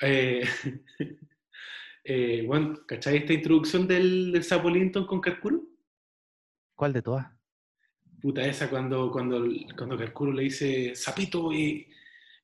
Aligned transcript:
Eh, 0.00 0.42
eh, 2.04 2.44
bueno, 2.46 2.74
¿cachai 2.86 3.18
esta 3.18 3.32
introducción 3.32 3.86
del, 3.86 4.32
del 4.32 4.44
Sapo 4.44 4.68
Linton 4.68 5.06
con 5.06 5.20
Carcuro? 5.20 5.62
¿Cuál 6.74 6.92
de 6.92 7.02
todas? 7.02 7.26
Puta, 8.20 8.44
esa 8.44 8.68
cuando, 8.68 9.10
cuando, 9.10 9.46
cuando 9.76 9.96
Carcuro 9.96 10.32
le 10.32 10.44
dice, 10.44 10.94
Sapito, 10.94 11.52
eh, 11.52 11.86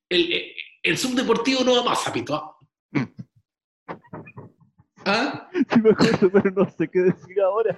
el, 0.08 0.32
el, 0.32 0.52
el 0.82 0.98
subdeportivo 0.98 1.64
no 1.64 1.76
va 1.76 1.90
más, 1.90 2.02
Sapito. 2.02 2.34
¿ah?". 2.34 2.58
¿Ah? 5.04 5.50
Sí 5.52 5.80
me 5.80 5.90
acuerdo, 5.90 6.30
pero 6.30 6.50
no 6.52 6.70
sé 6.70 6.88
qué 6.88 7.00
decir 7.00 7.40
ahora. 7.40 7.76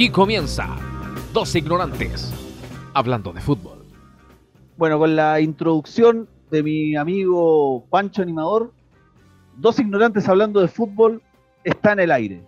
Aquí 0.00 0.08
comienza 0.08 0.78
Dos 1.34 1.54
Ignorantes, 1.54 2.32
hablando 2.94 3.34
de 3.34 3.42
fútbol. 3.42 3.84
Bueno, 4.78 4.98
con 4.98 5.14
la 5.14 5.42
introducción 5.42 6.26
de 6.50 6.62
mi 6.62 6.96
amigo 6.96 7.84
Pancho 7.90 8.22
Animador, 8.22 8.72
dos 9.58 9.78
ignorantes 9.78 10.26
hablando 10.26 10.62
de 10.62 10.68
fútbol 10.68 11.22
está 11.64 11.92
en 11.92 12.00
el 12.00 12.12
aire. 12.12 12.42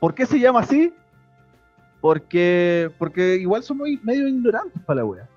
¿Por 0.00 0.12
qué 0.12 0.26
se 0.26 0.40
llama 0.40 0.58
así? 0.58 0.92
Porque, 2.00 2.90
porque 2.98 3.36
igual 3.36 3.62
somos 3.62 3.86
medio 4.02 4.26
ignorantes 4.26 4.82
para 4.82 5.02
la 5.02 5.04
wea. 5.04 5.28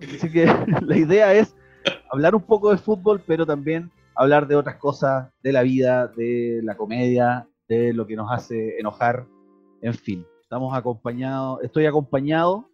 Así 0.00 0.30
que 0.30 0.46
la 0.80 0.96
idea 0.96 1.34
es 1.34 1.56
hablar 2.12 2.36
un 2.36 2.42
poco 2.42 2.70
de 2.70 2.78
fútbol, 2.78 3.20
pero 3.26 3.44
también 3.44 3.90
hablar 4.14 4.46
de 4.46 4.54
otras 4.54 4.76
cosas, 4.76 5.32
de 5.42 5.50
la 5.50 5.62
vida, 5.62 6.06
de 6.06 6.60
la 6.62 6.76
comedia, 6.76 7.48
de 7.66 7.92
lo 7.92 8.06
que 8.06 8.14
nos 8.14 8.30
hace 8.30 8.78
enojar, 8.78 9.26
en 9.84 9.94
fin. 9.94 10.26
Estamos 10.42 10.76
acompañados, 10.76 11.62
estoy 11.62 11.86
acompañado 11.86 12.68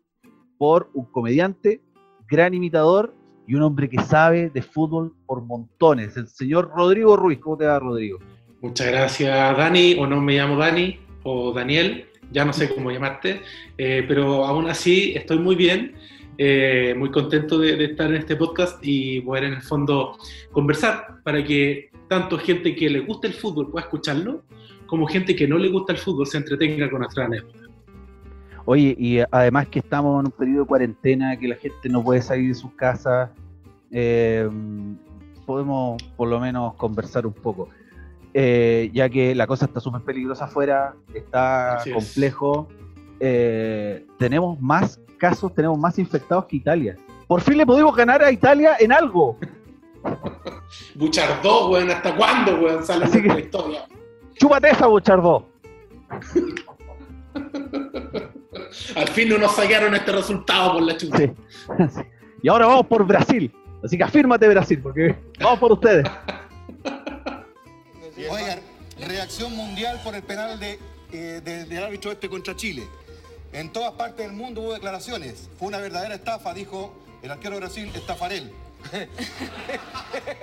por 0.59 0.91
un 0.95 1.07
comediante, 1.07 1.81
gran 2.29 2.55
imitador 2.55 3.15
y 3.49 3.55
un 3.57 3.63
hombre 3.63 3.89
que 3.89 3.99
sabe 3.99 4.49
de 4.51 4.63
fútbol 4.63 5.13
por 5.27 5.43
montones, 5.43 6.17
el 6.17 6.29
señor 6.29 6.71
Rodrigo 6.75 7.17
Ruiz. 7.17 7.41
¿Cómo 7.41 7.57
te 7.57 7.67
va, 7.67 7.81
Rodrigo? 7.81 8.19
Muchas 8.61 8.89
gracias, 8.89 9.57
Dani, 9.57 9.97
o 9.99 10.07
no 10.07 10.21
me 10.21 10.35
llamo 10.35 10.57
Dani, 10.57 11.01
o 11.25 11.53
Daniel, 11.53 12.07
ya 12.31 12.45
no 12.45 12.53
sé 12.53 12.73
cómo 12.73 12.93
llamarte, 12.93 13.41
eh, 13.77 14.05
pero 14.07 14.45
aún 14.45 14.69
así 14.69 15.13
estoy 15.17 15.39
muy 15.39 15.57
bien, 15.57 15.95
eh, 16.39 16.95
muy 16.97 17.11
contento 17.11 17.59
de, 17.59 17.75
de, 17.77 17.87
estar 17.87 18.09
en 18.11 18.17
este 18.17 18.37
podcast 18.37 18.79
y 18.83 19.21
poder 19.23 19.45
en 19.45 19.55
el 19.55 19.63
fondo 19.63 20.17
conversar 20.53 21.23
para 21.25 21.43
que 21.43 21.91
tanto 22.09 22.39
gente 22.39 22.77
que 22.77 22.89
le 22.89 23.01
guste 23.01 23.27
el 23.27 23.35
fútbol 23.35 23.71
pueda 23.71 23.87
escucharlo, 23.87 24.45
como 24.91 25.07
gente 25.07 25.37
que 25.37 25.47
no 25.47 25.57
le 25.57 25.69
gusta 25.69 25.93
el 25.93 25.99
fútbol 25.99 26.27
se 26.27 26.37
entretenga 26.39 26.91
con 26.91 26.99
nuestra 26.99 27.25
anécdota. 27.27 27.59
Oye, 28.65 28.95
y 28.99 29.21
además 29.31 29.69
que 29.69 29.79
estamos 29.79 30.21
en 30.21 30.27
un 30.27 30.33
periodo 30.33 30.63
de 30.63 30.67
cuarentena, 30.67 31.39
que 31.39 31.47
la 31.49 31.55
gente 31.55 31.89
no 31.89 32.03
puede 32.03 32.21
salir 32.23 32.49
de 32.49 32.55
sus 32.55 32.73
casas, 32.73 33.31
eh, 33.93 34.49
podemos 35.47 36.03
por 36.17 36.29
lo 36.29 36.41
menos 36.41 36.75
conversar 36.75 37.25
un 37.25 37.33
poco. 37.33 37.69
Eh, 38.35 38.91
ya 38.93 39.09
que 39.09 39.35
la 39.35 39.47
cosa 39.47 39.65
está 39.67 39.81
súper 39.81 40.03
peligrosa 40.03 40.45
afuera, 40.47 40.95
está 41.15 41.77
Así 41.77 41.91
es. 41.91 41.95
complejo. 41.97 42.69
Eh, 43.21 44.07
tenemos 44.19 44.61
más 44.61 45.01
casos, 45.19 45.55
tenemos 45.55 45.79
más 45.79 45.99
infectados 45.99 46.47
que 46.47 46.57
Italia. 46.57 46.97
Por 47.29 47.41
fin 47.41 47.57
le 47.59 47.65
pudimos 47.67 47.95
ganar 47.95 48.23
a 48.25 48.31
Italia 48.33 48.77
en 48.81 48.93
algo. 48.93 49.37
Buchardó, 50.95 51.71
weón, 51.71 51.91
¿hasta 51.91 52.15
cuándo, 52.17 52.57
weón, 52.61 52.85
sale 52.85 53.05
Así 53.05 53.23
que- 53.23 53.29
la 53.29 53.41
historia? 53.41 53.87
Chúpate 54.41 54.71
esa, 54.71 54.87
Bochardo. 54.87 55.47
Al 58.97 59.09
fin 59.09 59.29
no 59.29 59.39
nos 59.39 59.55
sacaron 59.55 59.95
este 59.95 60.13
resultado 60.13 60.73
por 60.75 60.83
la. 60.83 60.99
Sí. 60.99 61.09
Y 62.43 62.49
ahora 62.49 62.65
vamos 62.67 62.87
por 62.87 63.05
Brasil. 63.05 63.53
Así 63.85 63.99
que 63.99 64.03
afírmate, 64.05 64.49
Brasil, 64.49 64.81
porque 64.83 65.15
vamos 65.39 65.59
por 65.59 65.73
ustedes. 65.73 66.07
Oigan, 68.31 68.61
reacción 69.07 69.55
mundial 69.55 70.01
por 70.03 70.15
el 70.15 70.23
penal 70.23 70.59
de, 70.59 70.79
eh, 71.13 71.43
de- 71.45 71.67
del 71.67 71.85
árbitro 71.85 72.11
este 72.13 72.31
contra 72.31 72.57
Chile. 72.57 72.89
En 73.53 73.71
todas 73.71 73.93
partes 73.93 74.25
del 74.27 74.35
mundo 74.35 74.63
hubo 74.63 74.73
declaraciones. 74.73 75.51
Fue 75.59 75.69
una 75.69 75.77
verdadera 75.79 76.15
estafa, 76.15 76.55
dijo 76.55 76.95
el 77.23 77.31
arquero 77.31 77.57
de 77.57 77.61
Brasil, 77.61 77.91
Estafarel. 77.95 78.51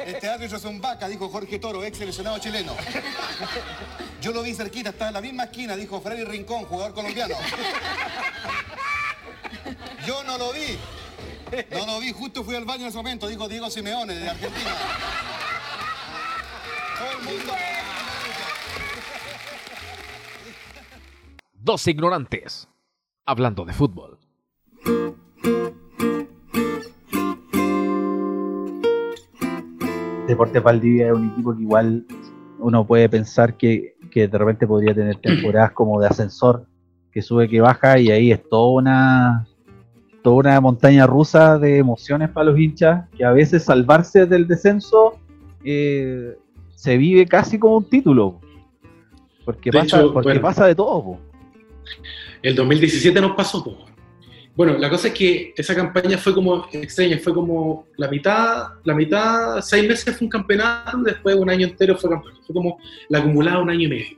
Este 0.05 0.29
árbitro 0.29 0.57
es 0.57 0.65
un 0.65 0.79
vaca, 0.79 1.07
dijo 1.07 1.29
Jorge 1.29 1.59
Toro, 1.59 1.83
ex 1.83 1.97
seleccionado 1.97 2.39
chileno. 2.39 2.75
Yo 4.21 4.31
lo 4.31 4.41
vi 4.41 4.53
cerquita, 4.53 4.89
estaba 4.89 5.09
en 5.09 5.13
la 5.15 5.21
misma 5.21 5.45
esquina, 5.45 5.75
dijo 5.75 6.01
Freddy 6.01 6.23
Rincón, 6.23 6.65
jugador 6.65 6.93
colombiano. 6.93 7.35
Yo 10.05 10.23
no 10.23 10.37
lo 10.37 10.53
vi. 10.53 10.77
No 11.71 11.85
lo 11.85 11.99
vi, 11.99 12.11
justo 12.11 12.43
fui 12.43 12.55
al 12.55 12.65
baño 12.65 12.81
en 12.83 12.87
ese 12.87 12.97
momento, 12.97 13.27
dijo 13.27 13.47
Diego 13.47 13.69
Simeone 13.69 14.15
de 14.15 14.29
Argentina. 14.29 14.71
Todo 16.97 17.11
el 17.11 17.23
mundo. 17.23 17.53
Dos 21.53 21.87
Ignorantes, 21.87 22.67
hablando 23.25 23.65
de 23.65 23.73
fútbol. 23.73 24.19
Deportes 30.27 30.61
Valdivia 30.61 31.07
es 31.07 31.13
un 31.13 31.31
equipo 31.31 31.55
que 31.55 31.61
igual 31.63 32.05
uno 32.59 32.85
puede 32.85 33.07
pensar 33.07 33.55
que, 33.55 33.95
que 34.11 34.27
de 34.27 34.37
repente 34.37 34.67
podría 34.67 34.93
tener 34.93 35.15
temporadas 35.21 35.71
como 35.71 35.99
de 36.01 36.07
ascensor, 36.07 36.65
que 37.11 37.21
sube, 37.21 37.47
que 37.47 37.61
baja, 37.61 37.97
y 37.99 38.11
ahí 38.11 38.31
es 38.31 38.41
toda 38.49 38.71
una, 38.73 39.47
toda 40.21 40.35
una 40.35 40.61
montaña 40.61 41.07
rusa 41.07 41.57
de 41.57 41.77
emociones 41.77 42.29
para 42.29 42.51
los 42.51 42.59
hinchas, 42.59 43.07
que 43.15 43.23
a 43.23 43.31
veces 43.31 43.63
salvarse 43.63 44.25
del 44.25 44.47
descenso 44.47 45.17
eh, 45.63 46.35
se 46.75 46.97
vive 46.97 47.25
casi 47.25 47.57
como 47.57 47.77
un 47.77 47.89
título. 47.89 48.39
Porque, 49.45 49.71
De 49.71 49.79
pasa, 49.79 49.97
hecho, 49.99 50.13
porque 50.13 50.27
bueno. 50.29 50.41
pasa 50.41 50.65
de 50.67 50.75
todo. 50.75 51.03
po. 51.03 51.19
El 52.41 52.53
2017 52.55 53.21
nos 53.21 53.31
pasó, 53.31 53.63
po. 53.63 53.77
Bueno, 54.57 54.75
la 54.75 54.89
cosa 54.89 55.09
es 55.09 55.13
que 55.13 55.53
esa 55.55 55.75
campaña 55.75 56.17
fue 56.17 56.33
como 56.33 56.67
extraña, 56.71 57.19
fue 57.19 57.31
como 57.31 57.85
la 57.95 58.07
mitad, 58.07 58.69
la 58.85 58.95
mitad, 58.95 59.61
seis 59.61 59.87
meses 59.87 60.17
fue 60.17 60.25
un 60.25 60.31
campeonato, 60.31 60.97
después 61.03 61.35
un 61.35 61.47
año 61.47 61.67
entero 61.67 61.95
fue 61.95 62.09
campeonato, 62.09 62.41
fue 62.43 62.55
como 62.55 62.79
la 63.09 63.19
acumulada 63.19 63.59
un 63.59 63.69
año 63.69 63.83
y 63.83 63.87
medio. 63.87 64.17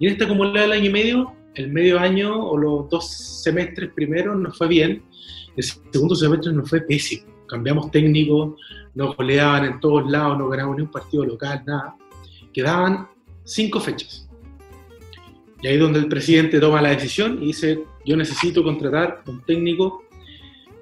Y 0.00 0.06
en 0.08 0.12
esta 0.14 0.24
acumulada 0.24 0.62
del 0.62 0.72
año 0.72 0.86
y 0.86 0.92
medio, 0.92 1.32
el 1.54 1.70
medio 1.70 2.00
año 2.00 2.36
o 2.36 2.58
los 2.58 2.90
dos 2.90 3.08
semestres 3.44 3.90
primeros 3.94 4.36
nos 4.36 4.58
fue 4.58 4.66
bien, 4.66 5.04
el 5.56 5.62
segundo 5.62 6.16
semestre 6.16 6.52
nos 6.52 6.68
fue 6.68 6.80
pésimo. 6.80 7.32
Cambiamos 7.46 7.92
técnico, 7.92 8.56
nos 8.96 9.16
goleaban 9.16 9.66
en 9.66 9.78
todos 9.78 10.10
lados, 10.10 10.36
no 10.36 10.48
ganamos 10.48 10.78
ni 10.78 10.82
un 10.82 10.90
partido 10.90 11.24
local, 11.24 11.62
nada. 11.64 11.94
Quedaban 12.52 13.06
cinco 13.44 13.78
fechas. 13.78 14.28
Y 15.62 15.68
ahí 15.68 15.74
es 15.74 15.80
donde 15.80 16.00
el 16.00 16.08
presidente 16.08 16.58
toma 16.58 16.82
la 16.82 16.88
decisión 16.88 17.40
y 17.40 17.46
dice, 17.46 17.84
yo 18.06 18.16
necesito 18.16 18.62
contratar 18.62 19.22
un 19.26 19.42
técnico 19.42 20.04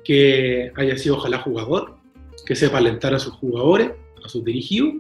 que 0.05 0.71
haya 0.77 0.97
sido 0.97 1.17
ojalá 1.17 1.39
jugador, 1.39 1.97
que 2.47 2.55
sepa 2.55 2.79
alentar 2.79 3.15
a 3.15 3.19
sus 3.19 3.33
jugadores, 3.35 3.93
a 4.25 4.29
sus 4.29 4.45
dirigidos, 4.45 4.95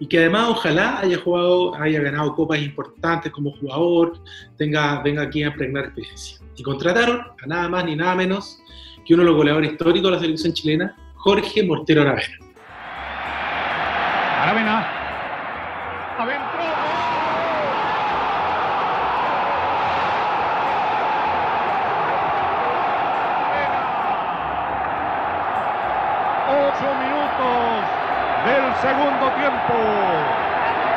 y 0.00 0.06
que 0.06 0.18
además 0.18 0.48
ojalá 0.48 0.98
haya 1.00 1.18
jugado, 1.18 1.74
haya 1.76 2.00
ganado 2.00 2.34
copas 2.34 2.60
importantes 2.60 3.30
como 3.30 3.52
jugador, 3.52 4.18
tenga, 4.56 5.02
venga 5.02 5.22
aquí 5.22 5.42
a 5.42 5.48
impregnar 5.48 5.84
experiencia. 5.84 6.38
Y 6.56 6.62
contrataron 6.62 7.20
a 7.20 7.46
nada 7.46 7.68
más 7.68 7.84
ni 7.84 7.94
nada 7.94 8.14
menos 8.16 8.58
que 9.04 9.14
uno 9.14 9.22
de 9.22 9.28
los 9.28 9.36
goleadores 9.36 9.72
históricos 9.72 10.10
de 10.10 10.16
la 10.16 10.20
selección 10.20 10.52
chilena, 10.52 10.96
Jorge 11.16 11.62
Mortero 11.62 12.02
Aravena. 12.02 12.46
Adentro. 16.18 16.62
Ocho 26.48 26.88
minutos 26.94 27.84
del 28.46 28.66
segundo 28.80 29.26
tiempo. 29.36 29.76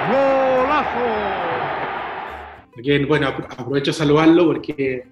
Golazo. 0.10 1.40
Bueno, 3.08 3.28
apro- 3.28 3.48
aprovecho 3.50 3.92
a 3.92 3.94
saludarlo 3.94 4.46
porque 4.46 5.04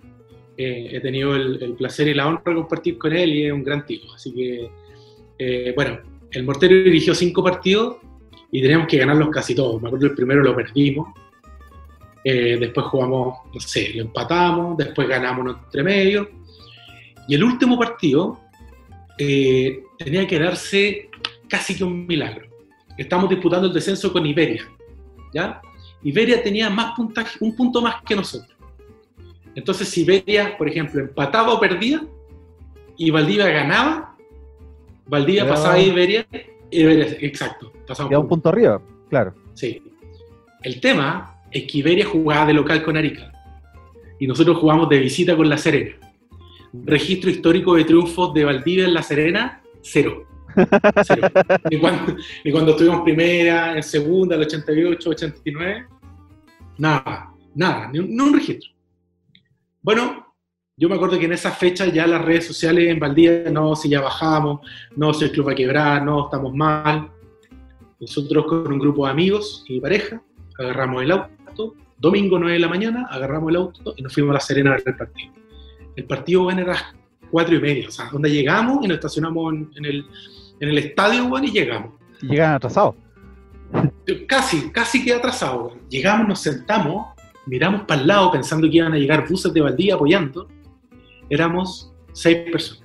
eh, 0.58 0.90
he 0.92 1.00
tenido 1.02 1.36
el, 1.36 1.74
placer 1.78 2.08
y 2.08 2.14
la 2.14 2.28
honra 2.28 2.42
de 2.46 2.56
compartir 2.56 2.98
con 2.98 3.14
él 3.14 3.30
y 3.34 3.46
es 3.46 3.54
un 3.54 3.64
gran 3.64 3.86
tipo. 3.86 4.14
Así 4.14 4.34
que, 4.34 4.70
eh, 5.38 5.74
bueno, 5.76 6.00
el 6.32 6.44
Mortero 6.44 6.76
dirigió 6.76 7.14
cinco 7.14 7.44
partidos 7.44 7.98
y 8.52 8.62
teníamos 8.62 8.88
que 8.88 8.98
ganarlos 8.98 9.30
casi 9.30 9.54
todos. 9.54 9.82
Me 9.82 9.88
acuerdo 9.90 10.08
el 10.08 10.16
primero 10.16 10.42
lo 10.42 10.56
perdimos. 10.56 11.10
Eh, 12.24 12.58
después 12.60 12.88
jugamos, 12.88 13.38
no 13.54 13.60
sé, 13.60 13.92
lo 13.96 14.02
empatamos, 14.04 14.78
después 14.78 15.08
ganamos 15.08 15.56
entre 15.66 15.84
medio. 15.84 16.30
Y 17.28 17.36
el 17.36 17.44
último 17.44 17.78
partido 17.78 18.40
tenía 19.18 20.28
que 20.28 20.40
darse 20.40 21.10
casi 21.50 21.76
que 21.76 21.84
un 21.84 22.06
milagro. 22.08 22.48
Estábamos 22.98 23.30
disputando 23.30 23.68
el 23.68 23.74
descenso 23.74 24.12
con 24.12 24.26
Iberia, 24.26 24.68
¿ya? 25.34 25.62
Iberia 26.04 26.42
tenía 26.44 26.70
más 26.70 26.96
puntaje, 26.96 27.38
un 27.42 27.56
punto 27.56 27.82
más 27.82 28.02
que 28.04 28.16
nosotros. 28.16 28.56
Entonces, 29.56 29.90
si 29.90 30.02
Iberia, 30.02 30.58
por 30.58 30.70
ejemplo, 30.70 31.02
empataba 31.02 31.54
o 31.54 31.60
perdía, 31.60 32.06
y 32.98 33.10
Valdivia 33.12 33.48
ganaba, 33.48 34.16
Valdivia 35.08 35.48
pasaba 35.48 35.76
a 35.76 35.80
Iberia, 35.80 36.28
Iberia, 36.72 37.18
exacto, 37.22 37.72
pasaba 37.88 38.20
un 38.20 38.28
punto 38.28 38.50
arriba, 38.50 38.82
claro. 39.10 39.34
Sí. 39.54 39.82
El 40.64 40.82
tema 40.82 41.42
es 41.52 41.64
que 41.64 41.78
Iberia 41.80 42.06
jugaba 42.06 42.46
de 42.48 42.54
local 42.54 42.84
con 42.84 42.98
Arica 42.98 43.32
y 44.20 44.28
nosotros 44.28 44.58
jugamos 44.58 44.90
de 44.90 45.00
visita 45.00 45.36
con 45.36 45.50
La 45.50 45.58
Serena. 45.58 45.96
Registro 46.74 47.30
histórico 47.30 47.76
de 47.76 47.86
triunfos 47.86 48.34
de 48.34 48.44
Valdivia 48.44 48.86
en 48.86 48.94
La 48.94 49.04
Serena, 49.04 49.62
cero. 49.82 50.26
Cero. 51.06 51.30
ni, 51.72 51.80
cuando, 51.80 52.16
ni 52.44 52.52
cuando 52.52 52.72
estuvimos 52.72 53.02
primera, 53.02 53.76
en 53.76 53.84
segunda, 53.84 54.36
el 54.36 54.42
88, 54.42 55.10
89, 55.10 55.88
nada, 56.78 57.34
nada, 57.56 57.90
ni 57.92 58.00
un, 58.00 58.34
registro. 58.34 58.72
Bueno, 59.82 60.36
yo 60.76 60.90
me 60.90 60.96
acuerdo 60.96 61.18
que 61.18 61.26
en 61.26 61.34
esa 61.34 61.52
fecha 61.52 61.86
ya 61.88 62.08
las 62.08 62.24
redes 62.24 62.46
sociales 62.48 62.90
en 62.90 63.00
Valdivia, 63.00 63.50
no, 63.52 63.76
si 63.76 63.90
ya 63.90 64.02
bajamos, 64.02 64.62
no, 64.96 65.14
si 65.14 65.26
el 65.26 65.32
club 65.32 65.48
va 65.48 65.52
a 65.54 65.56
quebrar, 65.56 66.04
no, 66.04 66.26
estamos 66.26 66.54
mal. 66.54 67.10
Nosotros 68.00 68.46
con 68.46 68.72
un 68.72 68.80
grupo 68.80 69.06
de 69.06 69.12
amigos 69.12 69.64
y 69.68 69.80
pareja 69.80 70.22
agarramos 70.60 71.04
el 71.04 71.12
auto, 71.12 71.76
domingo 71.98 72.38
9 72.38 72.54
de 72.54 72.60
la 72.60 72.68
mañana, 72.68 73.08
agarramos 73.10 73.50
el 73.50 73.56
auto 73.56 73.94
y 73.98 74.02
nos 74.02 74.14
fuimos 74.14 74.32
a 74.32 74.34
La 74.36 74.40
Serena 74.40 74.72
a 74.72 74.74
ver 74.76 74.84
el 74.86 74.96
partido. 74.96 75.34
El 75.96 76.06
partido 76.06 76.44
bueno, 76.44 76.62
era 76.62 76.74
a 76.74 76.76
las 76.76 76.96
4 77.32 77.56
y 77.56 77.60
media, 77.60 77.88
o 77.88 77.92
sea, 77.92 78.10
donde 78.12 78.30
llegamos 78.30 78.84
y 78.84 78.88
nos 78.88 78.96
estacionamos 78.96 79.54
en, 79.54 79.72
en 79.78 79.86
el, 79.86 80.06
en 80.60 80.70
el 80.70 80.78
estadio 80.78 81.28
bueno, 81.28 81.48
y 81.48 81.52
llegamos. 81.52 81.94
Y 82.22 82.28
llegan 82.28 82.54
atrasados. 82.54 82.96
Casi, 84.28 84.72
casi 84.72 85.04
queda 85.04 85.18
atrasado. 85.18 85.64
bueno. 85.64 85.82
Llegamos, 85.90 86.28
nos 86.28 86.40
sentamos, 86.40 87.08
miramos 87.46 87.82
para 87.82 88.02
el 88.02 88.08
lado 88.08 88.32
pensando 88.32 88.70
que 88.70 88.78
iban 88.78 88.94
a 88.94 88.98
llegar 88.98 89.28
buses 89.28 89.54
de 89.54 89.62
Valdivia 89.62 89.96
apoyando. 89.96 90.48
Éramos 91.30 91.94
seis 92.14 92.50
personas. 92.52 92.84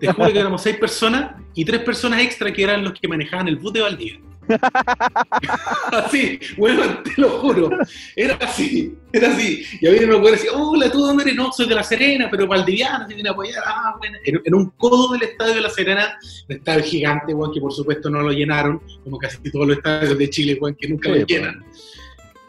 Te 0.00 0.12
juro 0.12 0.32
que 0.32 0.40
éramos 0.40 0.62
seis 0.62 0.76
personas 0.76 1.40
y 1.54 1.64
tres 1.64 1.82
personas 1.82 2.20
extra 2.22 2.52
que 2.52 2.64
eran 2.64 2.82
los 2.82 2.92
que 2.94 3.06
manejaban 3.06 3.46
el 3.46 3.56
bus 3.56 3.72
de 3.72 3.80
Valdivia. 3.82 4.20
así, 5.92 6.38
bueno, 6.56 6.82
te 7.02 7.12
lo 7.16 7.30
juro. 7.40 7.70
Era 8.16 8.34
así, 8.36 8.94
era 9.12 9.28
así. 9.28 9.64
Y 9.80 9.86
a 9.86 9.92
mí 9.92 9.98
me 10.00 10.16
acuerdo 10.16 10.32
decir, 10.32 10.50
hola, 10.54 10.90
¿tú 10.90 11.00
dónde 11.00 11.24
eres? 11.24 11.36
No, 11.36 11.52
soy 11.52 11.68
de 11.68 11.74
La 11.74 11.82
Serena, 11.82 12.28
pero 12.30 12.46
valdiviana, 12.46 13.06
te 13.06 13.14
viene 13.14 13.28
a 13.28 13.32
apoyar. 13.32 13.62
Ah, 13.66 13.94
bueno. 13.98 14.18
En, 14.24 14.40
en 14.44 14.54
un 14.54 14.70
codo 14.70 15.12
del 15.12 15.22
estadio 15.22 15.54
de 15.54 15.60
La 15.60 15.70
Serena, 15.70 16.18
un 16.48 16.56
estadio 16.56 16.84
gigante, 16.84 17.34
weón, 17.34 17.52
que 17.52 17.60
por 17.60 17.72
supuesto 17.72 18.10
no 18.10 18.20
lo 18.20 18.32
llenaron, 18.32 18.80
como 19.04 19.18
casi 19.18 19.38
todos 19.50 19.66
los 19.66 19.76
estadios 19.76 20.18
de 20.18 20.30
Chile, 20.30 20.58
weón, 20.60 20.74
que 20.74 20.88
nunca 20.88 21.12
Sí, 21.12 21.18
lo 21.18 21.26
llenan. 21.26 21.64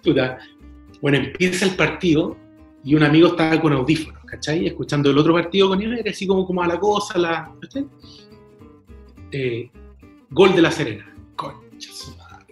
Puta. 0.03 0.39
Bueno, 1.01 1.17
empieza 1.17 1.65
el 1.65 1.75
partido 1.75 2.37
y 2.83 2.95
un 2.95 3.03
amigo 3.03 3.29
estaba 3.29 3.59
con 3.59 3.73
audífonos, 3.73 4.23
¿cachai? 4.25 4.67
Escuchando 4.67 5.09
el 5.09 5.17
otro 5.17 5.33
partido 5.33 5.69
con 5.69 5.81
él, 5.81 5.97
era 5.99 6.11
así 6.11 6.27
como, 6.27 6.45
como 6.45 6.63
a 6.63 6.67
la 6.67 6.79
cosa, 6.79 7.17
la, 7.17 7.51
¿cachai? 7.61 7.85
Eh, 9.31 9.69
gol 10.29 10.55
de 10.55 10.61
La 10.61 10.71
Serena. 10.71 11.12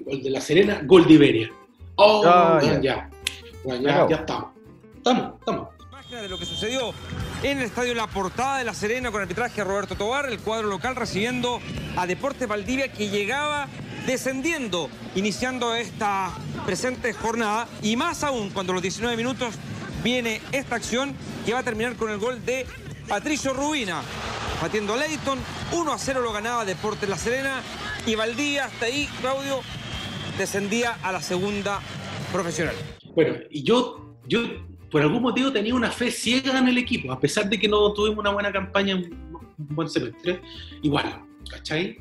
Gol 0.05 0.23
de 0.23 0.29
La 0.29 0.41
Serena, 0.41 0.81
gol 0.83 1.05
de 1.07 1.13
Iberia. 1.13 1.51
Oh, 1.95 2.23
Ah, 2.25 2.59
ya. 2.61 2.81
ya. 2.81 3.09
Se 3.63 3.81
ya, 3.83 4.07
ya 4.09 4.15
estamos. 4.17 4.49
Estamos, 4.97 5.39
estamos. 5.39 5.67
Imagen 5.89 6.21
de 6.21 6.29
lo 6.29 6.37
que 6.39 6.45
sucedió 6.45 6.93
en 7.43 7.59
el 7.59 7.63
estadio 7.65 7.93
La 7.93 8.07
Portada 8.07 8.57
de 8.57 8.63
La 8.63 8.73
Serena 8.73 9.11
con 9.11 9.21
arbitraje 9.21 9.55
de 9.57 9.63
Roberto 9.63 9.95
Tobar, 9.95 10.27
el 10.29 10.39
cuadro 10.39 10.67
local 10.67 10.95
recibiendo 10.95 11.59
a 11.95 12.05
Deportes 12.07 12.47
Valdivia 12.47 12.91
que 12.91 13.09
llegaba 13.09 13.67
descendiendo, 14.05 14.89
iniciando 15.15 15.75
esta 15.75 16.31
presente 16.65 17.13
jornada 17.13 17.67
y 17.83 17.95
más 17.95 18.23
aún 18.23 18.49
cuando 18.49 18.73
a 18.73 18.75
los 18.75 18.81
19 18.81 19.15
minutos 19.15 19.53
viene 20.03 20.41
esta 20.51 20.75
acción 20.75 21.13
que 21.45 21.53
va 21.53 21.59
a 21.59 21.63
terminar 21.63 21.95
con 21.95 22.09
el 22.09 22.17
gol 22.17 22.43
de 22.43 22.65
Patricio 23.07 23.53
Rubina, 23.53 24.01
batiendo 24.61 24.93
a 24.95 24.97
Leighton, 24.97 25.37
1 25.71 25.93
a 25.93 25.97
0 25.99 26.21
lo 26.21 26.31
ganaba 26.33 26.65
Deportes 26.65 27.07
La 27.09 27.17
Serena 27.17 27.61
y 28.05 28.15
Valdivia 28.15 28.65
hasta 28.65 28.85
ahí, 28.85 29.07
Claudio, 29.19 29.61
descendía 30.37 30.97
a 31.03 31.11
la 31.11 31.21
segunda 31.21 31.79
profesional. 32.31 32.75
Bueno, 33.15 33.35
y 33.49 33.63
yo, 33.63 34.15
yo 34.27 34.41
por 34.89 35.01
algún 35.01 35.21
motivo 35.21 35.51
tenía 35.51 35.75
una 35.75 35.91
fe 35.91 36.11
ciega 36.11 36.57
en 36.57 36.67
el 36.67 36.77
equipo, 36.77 37.11
a 37.11 37.19
pesar 37.19 37.49
de 37.49 37.59
que 37.59 37.67
no 37.67 37.93
tuvimos 37.93 38.19
una 38.19 38.31
buena 38.31 38.51
campaña, 38.51 38.95
un, 38.95 39.09
buen 39.57 39.87
semestre, 39.87 40.41
igual, 40.81 41.21
¿cachai? 41.49 41.97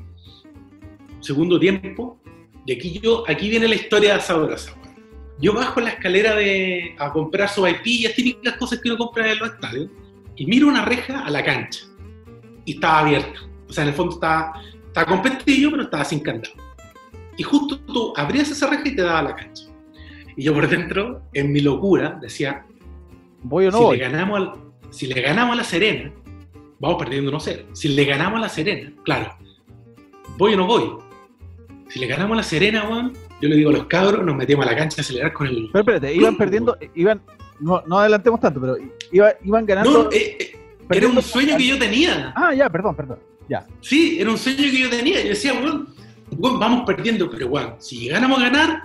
Segundo 1.19 1.59
tiempo, 1.59 2.19
y 2.65 2.73
aquí 2.73 2.99
yo, 2.99 3.23
aquí 3.27 3.49
viene 3.49 3.67
la 3.67 3.75
historia 3.75 4.19
sabrosa. 4.19 4.73
weón. 4.73 4.95
Yo 5.39 5.53
bajo 5.53 5.79
la 5.79 5.91
escalera 5.91 6.35
de, 6.35 6.95
a 6.97 7.11
comprar 7.11 7.49
su 7.49 7.67
y 7.67 8.03
las 8.03 8.15
típicas 8.15 8.55
cosas 8.57 8.79
que 8.79 8.89
uno 8.89 8.97
compra 8.97 9.31
en 9.31 9.39
los 9.39 9.51
estadios, 9.51 9.89
y 10.35 10.45
miro 10.47 10.67
una 10.67 10.83
reja 10.83 11.23
a 11.23 11.29
la 11.29 11.43
cancha, 11.43 11.85
y 12.65 12.73
estaba 12.73 12.99
abierta. 12.99 13.39
O 13.69 13.73
sea, 13.73 13.83
en 13.83 13.89
el 13.89 13.95
fondo 13.95 14.15
estaba, 14.15 14.61
estaba 14.91 15.07
con 15.07 15.21
pestillo, 15.21 15.71
pero 15.71 15.83
estaba 15.83 16.03
sin 16.05 16.19
candado. 16.19 16.53
Y 17.37 17.43
justo 17.43 17.79
tú 17.79 18.13
abrías 18.15 18.49
esa 18.51 18.67
reja 18.67 18.87
y 18.87 18.95
te 18.95 19.01
daba 19.01 19.21
la 19.23 19.35
cancha. 19.35 19.63
Y 20.35 20.43
yo 20.43 20.53
por 20.53 20.67
dentro, 20.67 21.21
en 21.33 21.51
mi 21.51 21.61
locura, 21.61 22.17
decía, 22.21 22.65
¿Voy 23.43 23.67
o 23.67 23.71
no 23.71 23.77
si, 23.77 23.83
voy? 23.83 23.97
le 23.97 24.03
ganamos 24.03 24.37
al- 24.39 24.53
si 24.91 25.07
le 25.07 25.21
ganamos 25.21 25.53
a 25.53 25.57
la 25.57 25.63
Serena, 25.63 26.11
vamos 26.79 26.97
perdiendo 27.01 27.31
1-0. 27.31 27.65
Si 27.73 27.87
le 27.89 28.05
ganamos 28.05 28.37
a 28.39 28.41
la 28.41 28.49
Serena, 28.49 28.91
claro, 29.03 29.33
voy 30.37 30.53
o 30.53 30.57
no 30.57 30.67
voy. 30.67 30.91
Si 31.89 31.99
le 31.99 32.07
ganamos 32.07 32.33
a 32.33 32.37
la 32.37 32.43
Serena, 32.43 32.87
weón, 32.87 33.13
yo 33.41 33.49
le 33.49 33.55
digo 33.55 33.69
a 33.69 33.73
los 33.73 33.85
cabros, 33.85 34.23
nos 34.25 34.35
metemos 34.35 34.65
a 34.65 34.71
la 34.71 34.77
cancha 34.77 34.99
a 34.99 35.03
acelerar 35.03 35.33
con 35.33 35.47
el... 35.47 35.69
Pero 35.71 35.79
espérate, 35.81 36.13
iban 36.13 36.37
perdiendo, 36.37 36.77
iban, 36.95 37.21
no, 37.59 37.81
no 37.87 37.99
adelantemos 37.99 38.39
tanto, 38.39 38.61
pero 38.61 38.75
iba- 39.11 39.33
iban 39.43 39.65
ganando. 39.65 40.03
No, 40.05 40.11
eh, 40.11 40.37
eh, 40.39 40.51
era 40.89 41.07
un 41.07 41.21
sueño 41.21 41.57
que 41.57 41.67
yo 41.67 41.79
tenía. 41.79 42.33
Ah, 42.35 42.53
ya, 42.53 42.69
perdón, 42.69 42.95
perdón. 42.95 43.19
Ya. 43.51 43.67
Sí, 43.81 44.17
era 44.17 44.31
un 44.31 44.37
sueño 44.37 44.59
que 44.59 44.79
yo 44.79 44.89
tenía. 44.89 45.21
Yo 45.21 45.29
decía, 45.29 45.51
weón, 45.51 45.93
weón, 46.37 46.57
vamos 46.57 46.83
perdiendo, 46.85 47.29
pero 47.29 47.47
weón, 47.47 47.75
si 47.79 47.99
llegáramos 47.99 48.39
a 48.39 48.43
ganar, 48.43 48.83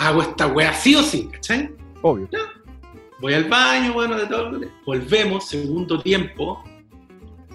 hago 0.00 0.22
esta 0.22 0.48
weá 0.48 0.74
sí 0.74 0.96
o 0.96 1.04
sí, 1.04 1.28
¿cachai? 1.32 1.70
Obvio. 2.02 2.28
Voy 3.20 3.34
al 3.34 3.44
baño, 3.44 3.92
bueno, 3.92 4.16
de 4.16 4.26
todo. 4.26 4.58
Volvemos, 4.84 5.48
segundo 5.48 6.00
tiempo, 6.00 6.64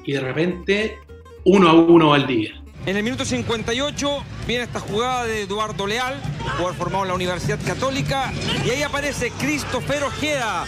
y 0.06 0.14
de 0.14 0.22
repente, 0.22 1.00
uno 1.44 1.68
a 1.68 1.74
uno 1.74 2.14
al 2.14 2.26
día. 2.28 2.54
En 2.86 2.96
el 2.96 3.04
minuto 3.04 3.26
58 3.26 4.24
viene 4.48 4.64
esta 4.64 4.80
jugada 4.80 5.26
de 5.26 5.42
Eduardo 5.42 5.86
Leal, 5.86 6.16
jugador 6.56 6.76
formado 6.76 7.04
en 7.04 7.10
la 7.10 7.16
Universidad 7.16 7.60
Católica, 7.66 8.32
y 8.66 8.70
ahí 8.70 8.84
aparece 8.84 9.32
Christopher 9.38 10.04
Ojeda 10.04 10.64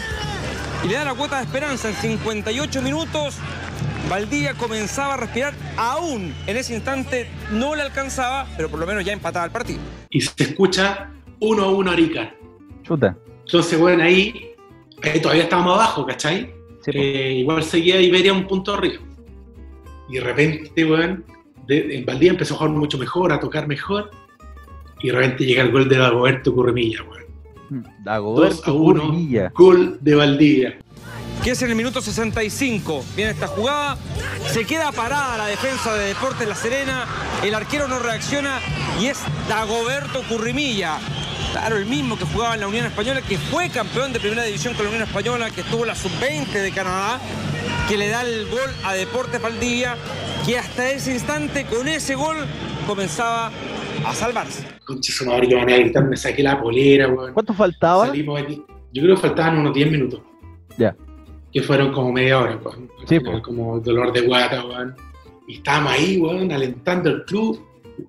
y 0.83 0.89
le 0.89 0.95
da 0.95 1.05
la 1.05 1.13
cuota 1.13 1.37
de 1.37 1.45
esperanza 1.45 1.87
en 1.87 1.95
58 1.95 2.81
minutos. 2.81 3.35
Valdivia 4.09 4.53
comenzaba 4.53 5.15
a 5.15 5.17
respirar, 5.17 5.53
aún 5.77 6.33
en 6.47 6.57
ese 6.57 6.75
instante 6.75 7.27
no 7.51 7.75
le 7.75 7.81
alcanzaba, 7.81 8.47
pero 8.55 8.69
por 8.69 8.79
lo 8.79 8.85
menos 8.85 9.03
ya 9.03 9.13
empataba 9.13 9.45
el 9.45 9.51
partido. 9.51 9.79
Y 10.09 10.21
se 10.21 10.43
escucha 10.43 11.11
uno 11.39 11.63
a 11.63 11.71
uno 11.71 11.91
Arica. 11.91 12.33
Chuta. 12.83 13.17
Entonces, 13.45 13.79
bueno, 13.79 14.03
ahí, 14.03 14.51
ahí 15.03 15.19
todavía 15.21 15.43
estábamos 15.43 15.73
abajo, 15.75 16.05
¿cachai? 16.05 16.53
Sí. 16.83 16.91
Eh, 16.93 17.33
igual 17.39 17.63
seguía 17.63 17.99
Iberia 17.99 18.31
un 18.31 18.47
punto 18.47 18.75
arriba. 18.75 19.01
Y 20.09 20.15
de 20.15 20.21
repente, 20.21 20.85
weón, 20.85 21.25
de- 21.67 21.97
en 21.97 22.05
Valdivia 22.05 22.31
empezó 22.31 22.53
a 22.53 22.57
jugar 22.57 22.73
mucho 22.73 22.97
mejor, 22.99 23.31
a 23.33 23.39
tocar 23.39 23.67
mejor. 23.67 24.11
Y 25.01 25.07
de 25.07 25.13
repente 25.13 25.45
llega 25.45 25.63
el 25.63 25.71
gol 25.71 25.89
de 25.89 25.97
Dagoberto 25.97 26.53
Curremilla, 26.53 26.99
weón. 27.03 27.25
Mm, 27.69 28.03
Dagoberto 28.03 28.55
2 28.55 28.67
a 28.67 28.71
1, 28.73 29.03
Curvilla. 29.07 29.51
gol 29.55 29.97
de 30.01 30.15
Valdivia. 30.15 30.77
Que 31.45 31.51
es 31.51 31.61
en 31.61 31.69
el 31.69 31.75
minuto 31.75 32.01
65. 32.01 33.05
Viene 33.15 33.29
esta 33.29 33.45
jugada, 33.45 33.99
se 34.47 34.65
queda 34.65 34.91
parada 34.91 35.37
la 35.37 35.45
defensa 35.45 35.93
de 35.93 36.07
Deportes 36.07 36.47
La 36.47 36.55
Serena, 36.55 37.05
el 37.43 37.53
arquero 37.53 37.87
no 37.87 37.99
reacciona 37.99 38.59
y 38.99 39.05
es 39.05 39.19
Dagoberto 39.47 40.23
Currimilla. 40.27 40.97
Claro, 41.51 41.77
el 41.77 41.85
mismo 41.85 42.17
que 42.17 42.25
jugaba 42.25 42.55
en 42.55 42.61
la 42.61 42.67
Unión 42.67 42.87
Española, 42.87 43.21
que 43.21 43.37
fue 43.37 43.69
campeón 43.69 44.11
de 44.11 44.19
primera 44.19 44.41
división 44.41 44.73
con 44.73 44.85
la 44.85 44.89
Unión 44.89 45.07
Española, 45.07 45.51
que 45.51 45.61
estuvo 45.61 45.83
en 45.83 45.89
la 45.89 45.95
sub-20 45.95 46.51
de 46.51 46.71
Canadá, 46.71 47.19
que 47.87 47.95
le 47.95 48.09
da 48.09 48.23
el 48.23 48.49
gol 48.49 48.71
a 48.83 48.93
Deportes 48.93 49.39
Valdivia, 49.39 49.97
que 50.47 50.57
hasta 50.57 50.89
ese 50.89 51.13
instante, 51.13 51.65
con 51.65 51.87
ese 51.87 52.15
gol, 52.15 52.37
comenzaba 52.87 53.51
a 54.03 54.15
salvarse. 54.15 54.65
Concha 54.83 55.13
su 55.13 55.27
madre, 55.27 55.47
que 55.47 55.53
van 55.53 55.69
a 55.69 55.77
gritar, 55.77 56.05
me 56.05 56.17
saqué 56.17 56.41
la 56.41 56.59
polera, 56.59 57.07
weón. 57.07 57.33
¿Cuánto 57.33 57.53
faltaba? 57.53 58.07
Salimos 58.07 58.41
aquí. 58.41 58.63
Yo 58.91 59.03
creo 59.03 59.15
que 59.15 59.21
faltaban 59.21 59.59
unos 59.59 59.75
10 59.75 59.91
minutos. 59.91 60.21
Ya. 60.75 60.95
Que 61.55 61.61
fueron 61.63 61.93
como 61.93 62.11
media 62.11 62.37
hora. 62.39 62.51
Al 62.65 63.07
Sí, 63.07 63.17
final, 63.19 63.37
po. 63.37 63.41
como 63.41 63.79
dolor 63.79 64.11
de 64.11 64.21
guata, 64.21 64.65
weón. 64.65 64.93
Y 65.47 65.55
estábamos 65.55 65.93
ahí, 65.93 66.17
weón, 66.17 66.51
alentando 66.51 67.09
al 67.09 67.23
club. 67.23 67.65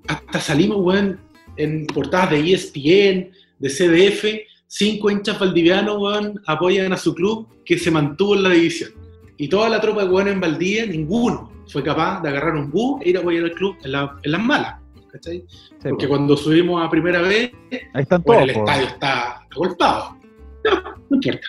Hasta 0.08 0.40
salimos, 0.40 0.78
weón, 0.80 1.20
en 1.56 1.86
portadas 1.86 2.30
de 2.32 2.40
ESPN, 2.52 3.30
de 3.60 3.68
CDF. 3.70 4.24
Cinco 4.66 5.10
hinchas 5.12 5.38
valdivianos, 5.38 5.96
weón, 5.96 6.42
apoyan 6.46 6.92
a 6.92 6.96
su 6.96 7.14
club 7.14 7.46
que 7.64 7.78
se 7.78 7.90
mantuvo 7.92 8.34
en 8.34 8.42
la 8.42 8.50
división. 8.50 8.90
Y 9.36 9.46
toda 9.48 9.68
la 9.68 9.80
tropa 9.80 10.02
de 10.02 10.08
weón 10.10 10.26
en 10.26 10.40
Valdivia, 10.40 10.84
ninguno 10.86 11.52
fue 11.68 11.84
capaz 11.84 12.20
de 12.22 12.30
agarrar 12.30 12.56
un 12.56 12.68
bus 12.70 13.00
e 13.02 13.10
ir 13.10 13.16
a 13.16 13.20
apoyar 13.20 13.44
al 13.44 13.52
club 13.52 13.76
en, 13.84 13.92
la- 13.92 14.18
en 14.24 14.32
las 14.32 14.42
malas. 14.42 14.80
¿cachai? 15.12 15.44
Sí, 15.48 15.88
Porque 15.88 16.06
po. 16.08 16.14
cuando 16.14 16.36
subimos 16.36 16.84
a 16.84 16.90
primera 16.90 17.20
vez, 17.22 17.52
Ahí 17.94 18.02
están 18.02 18.22
bueno, 18.22 18.42
todos. 18.42 18.56
el 18.56 18.62
estadio 18.62 18.86
está 18.88 19.40
agolpado. 19.52 20.16
No, 20.64 20.82
no 21.10 21.16
importa. 21.16 21.48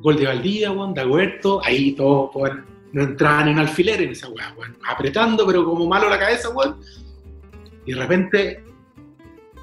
Gol 0.00 0.16
de 0.16 0.26
Valdía, 0.26 0.70
weón, 0.72 0.94
de 0.94 1.00
Agüerto, 1.00 1.60
ahí 1.64 1.92
todos, 1.92 2.30
weón, 2.34 2.64
no 2.92 3.02
entraban 3.02 3.48
en 3.48 3.58
alfiler 3.58 4.00
en 4.02 4.10
esa 4.10 4.28
weá, 4.28 4.54
weón, 4.56 4.76
apretando, 4.88 5.46
pero 5.46 5.64
como 5.64 5.86
malo 5.86 6.08
la 6.08 6.18
cabeza, 6.18 6.48
weón. 6.50 6.76
Y 7.84 7.92
de 7.92 7.98
repente 7.98 8.64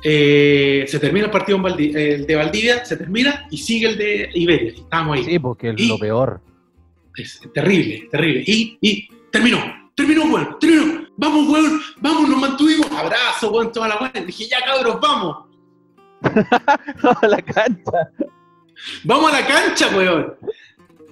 eh, 0.03 0.85
se 0.87 0.99
termina 0.99 1.25
el 1.25 1.31
partido 1.31 1.57
en 1.57 1.63
Valdi- 1.63 1.95
el 1.95 2.25
de 2.27 2.35
Valdivia, 2.35 2.85
se 2.85 2.97
termina 2.97 3.47
y 3.49 3.57
sigue 3.57 3.87
el 3.89 3.97
de 3.97 4.29
Iberia. 4.33 4.71
Y 4.75 4.79
estábamos 4.81 5.17
ahí. 5.17 5.23
Sí, 5.25 5.39
porque 5.39 5.69
es 5.69 5.75
Y- 5.79 5.87
lo 5.87 5.97
peor. 5.97 6.41
Es 7.17 7.39
terrible, 7.53 8.07
terrible. 8.11 8.43
Y, 8.45 8.77
y 8.81 9.07
terminó, 9.31 9.57
terminó, 9.95 10.23
weón, 10.25 10.57
terminó. 10.59 11.05
Vamos, 11.17 11.47
weón, 11.49 11.81
vamos, 12.01 12.29
nos 12.29 12.39
mantuvimos. 12.39 12.91
Abrazo, 12.91 13.51
weón, 13.51 13.71
toda 13.71 13.87
la 13.87 13.97
weón. 13.97 14.25
Dije, 14.27 14.47
ya 14.49 14.57
cabros, 14.65 14.99
vamos. 15.01 15.45
la 17.29 17.41
cancha. 17.41 18.09
Vamos 19.03 19.31
a 19.31 19.41
la 19.41 19.47
cancha, 19.47 19.89
weón. 19.95 20.33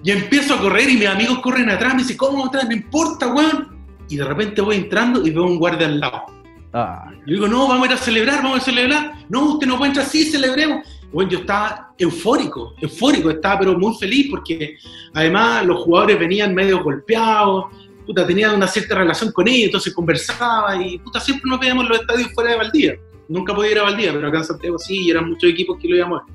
Y 0.02 0.10
empiezo 0.10 0.54
a 0.54 0.60
correr 0.60 0.90
y 0.90 0.98
mis 0.98 1.08
amigos 1.08 1.38
corren 1.40 1.70
atrás. 1.70 1.94
Me 1.94 2.02
dicen, 2.02 2.16
¿cómo 2.16 2.46
atrás? 2.46 2.66
No 2.66 2.72
importa, 2.74 3.32
weón. 3.32 3.86
Y 4.08 4.16
de 4.16 4.24
repente 4.24 4.60
voy 4.60 4.76
entrando 4.76 5.26
y 5.26 5.30
veo 5.30 5.44
un 5.44 5.58
guardia 5.58 5.86
al 5.86 6.00
lado. 6.00 6.26
Ah, 6.72 7.10
Yo 7.26 7.34
digo, 7.34 7.48
no, 7.48 7.68
vamos 7.68 7.84
a 7.84 7.92
ir 7.92 7.96
a 7.96 7.96
celebrar, 7.96 8.42
vamos 8.42 8.60
a 8.60 8.64
celebrar. 8.64 9.12
No, 9.28 9.52
usted 9.54 9.66
no 9.66 9.78
puede 9.78 9.90
entrar, 9.90 10.06
sí, 10.06 10.24
celebremos. 10.24 10.86
Bueno, 11.12 11.30
yo 11.30 11.38
estaba 11.38 11.94
eufórico, 11.96 12.74
eufórico, 12.80 13.30
estaba 13.30 13.60
pero 13.60 13.78
muy 13.78 13.94
feliz 13.94 14.26
porque 14.28 14.76
además 15.12 15.64
los 15.64 15.84
jugadores 15.84 16.18
venían 16.18 16.52
medio 16.52 16.82
golpeados, 16.82 17.66
puta, 18.04 18.26
tenían 18.26 18.56
una 18.56 18.66
cierta 18.66 18.96
relación 18.96 19.30
con 19.30 19.46
ellos, 19.46 19.66
entonces 19.66 19.94
conversaba 19.94 20.74
y 20.82 20.98
puta, 20.98 21.20
siempre 21.20 21.48
nos 21.48 21.60
veíamos 21.60 21.84
en 21.84 21.90
los 21.90 22.00
estadios 22.00 22.32
fuera 22.34 22.50
de 22.50 22.56
Valdía. 22.56 22.94
Nunca 23.28 23.54
podía 23.54 23.70
ir 23.70 23.78
a 23.78 23.84
Valdía, 23.84 24.12
pero 24.12 24.26
acá 24.26 24.38
en 24.38 24.44
Santiago 24.44 24.76
sí, 24.76 25.06
y 25.06 25.10
eran 25.10 25.28
muchos 25.28 25.48
equipos 25.48 25.78
que 25.80 25.88
lo 25.88 25.96
íbamos 25.96 26.22
a 26.22 26.24
ver. 26.24 26.34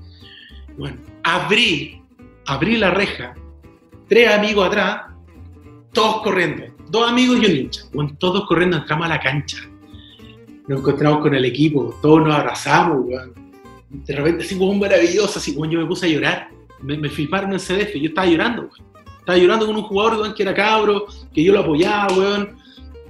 Bueno, 0.77 0.97
abrí, 1.35 2.01
abrí 2.45 2.77
la 2.77 2.91
reja, 2.91 3.33
tres 4.07 4.31
amigos 4.31 4.67
atrás, 4.67 5.01
todos 5.93 6.21
corriendo, 6.21 6.63
dos 6.89 7.09
amigos 7.09 7.39
y 7.41 7.45
un 7.45 7.55
hincha, 7.57 7.81
bueno, 7.93 8.15
todos 8.19 8.45
corriendo, 8.47 8.77
entramos 8.77 9.05
a 9.05 9.09
la 9.09 9.19
cancha 9.19 9.57
nos 10.69 10.81
encontramos 10.81 11.21
con 11.21 11.33
el 11.33 11.45
equipo, 11.45 11.97
todos 11.99 12.21
nos 12.21 12.35
abrazamos, 12.35 13.03
weón. 13.03 13.33
De 13.89 14.15
repente, 14.15 14.43
así 14.43 14.53
un 14.53 14.79
maravilloso, 14.79 15.39
así 15.39 15.55
como 15.55 15.65
yo 15.65 15.79
me 15.79 15.87
puse 15.87 16.05
a 16.05 16.09
llorar. 16.09 16.49
Me, 16.79 16.95
me 16.95 17.09
filmaron 17.09 17.51
en 17.53 17.57
CDF, 17.57 17.95
yo 17.95 18.09
estaba 18.09 18.27
llorando. 18.27 18.69
Estaba 19.17 19.35
llorando 19.35 19.65
con 19.65 19.75
un 19.75 19.81
jugador, 19.81 20.31
que 20.35 20.43
era 20.43 20.53
cabro, 20.53 21.07
que 21.33 21.43
yo 21.43 21.53
lo 21.53 21.61
apoyaba, 21.61 22.15
weón. 22.15 22.55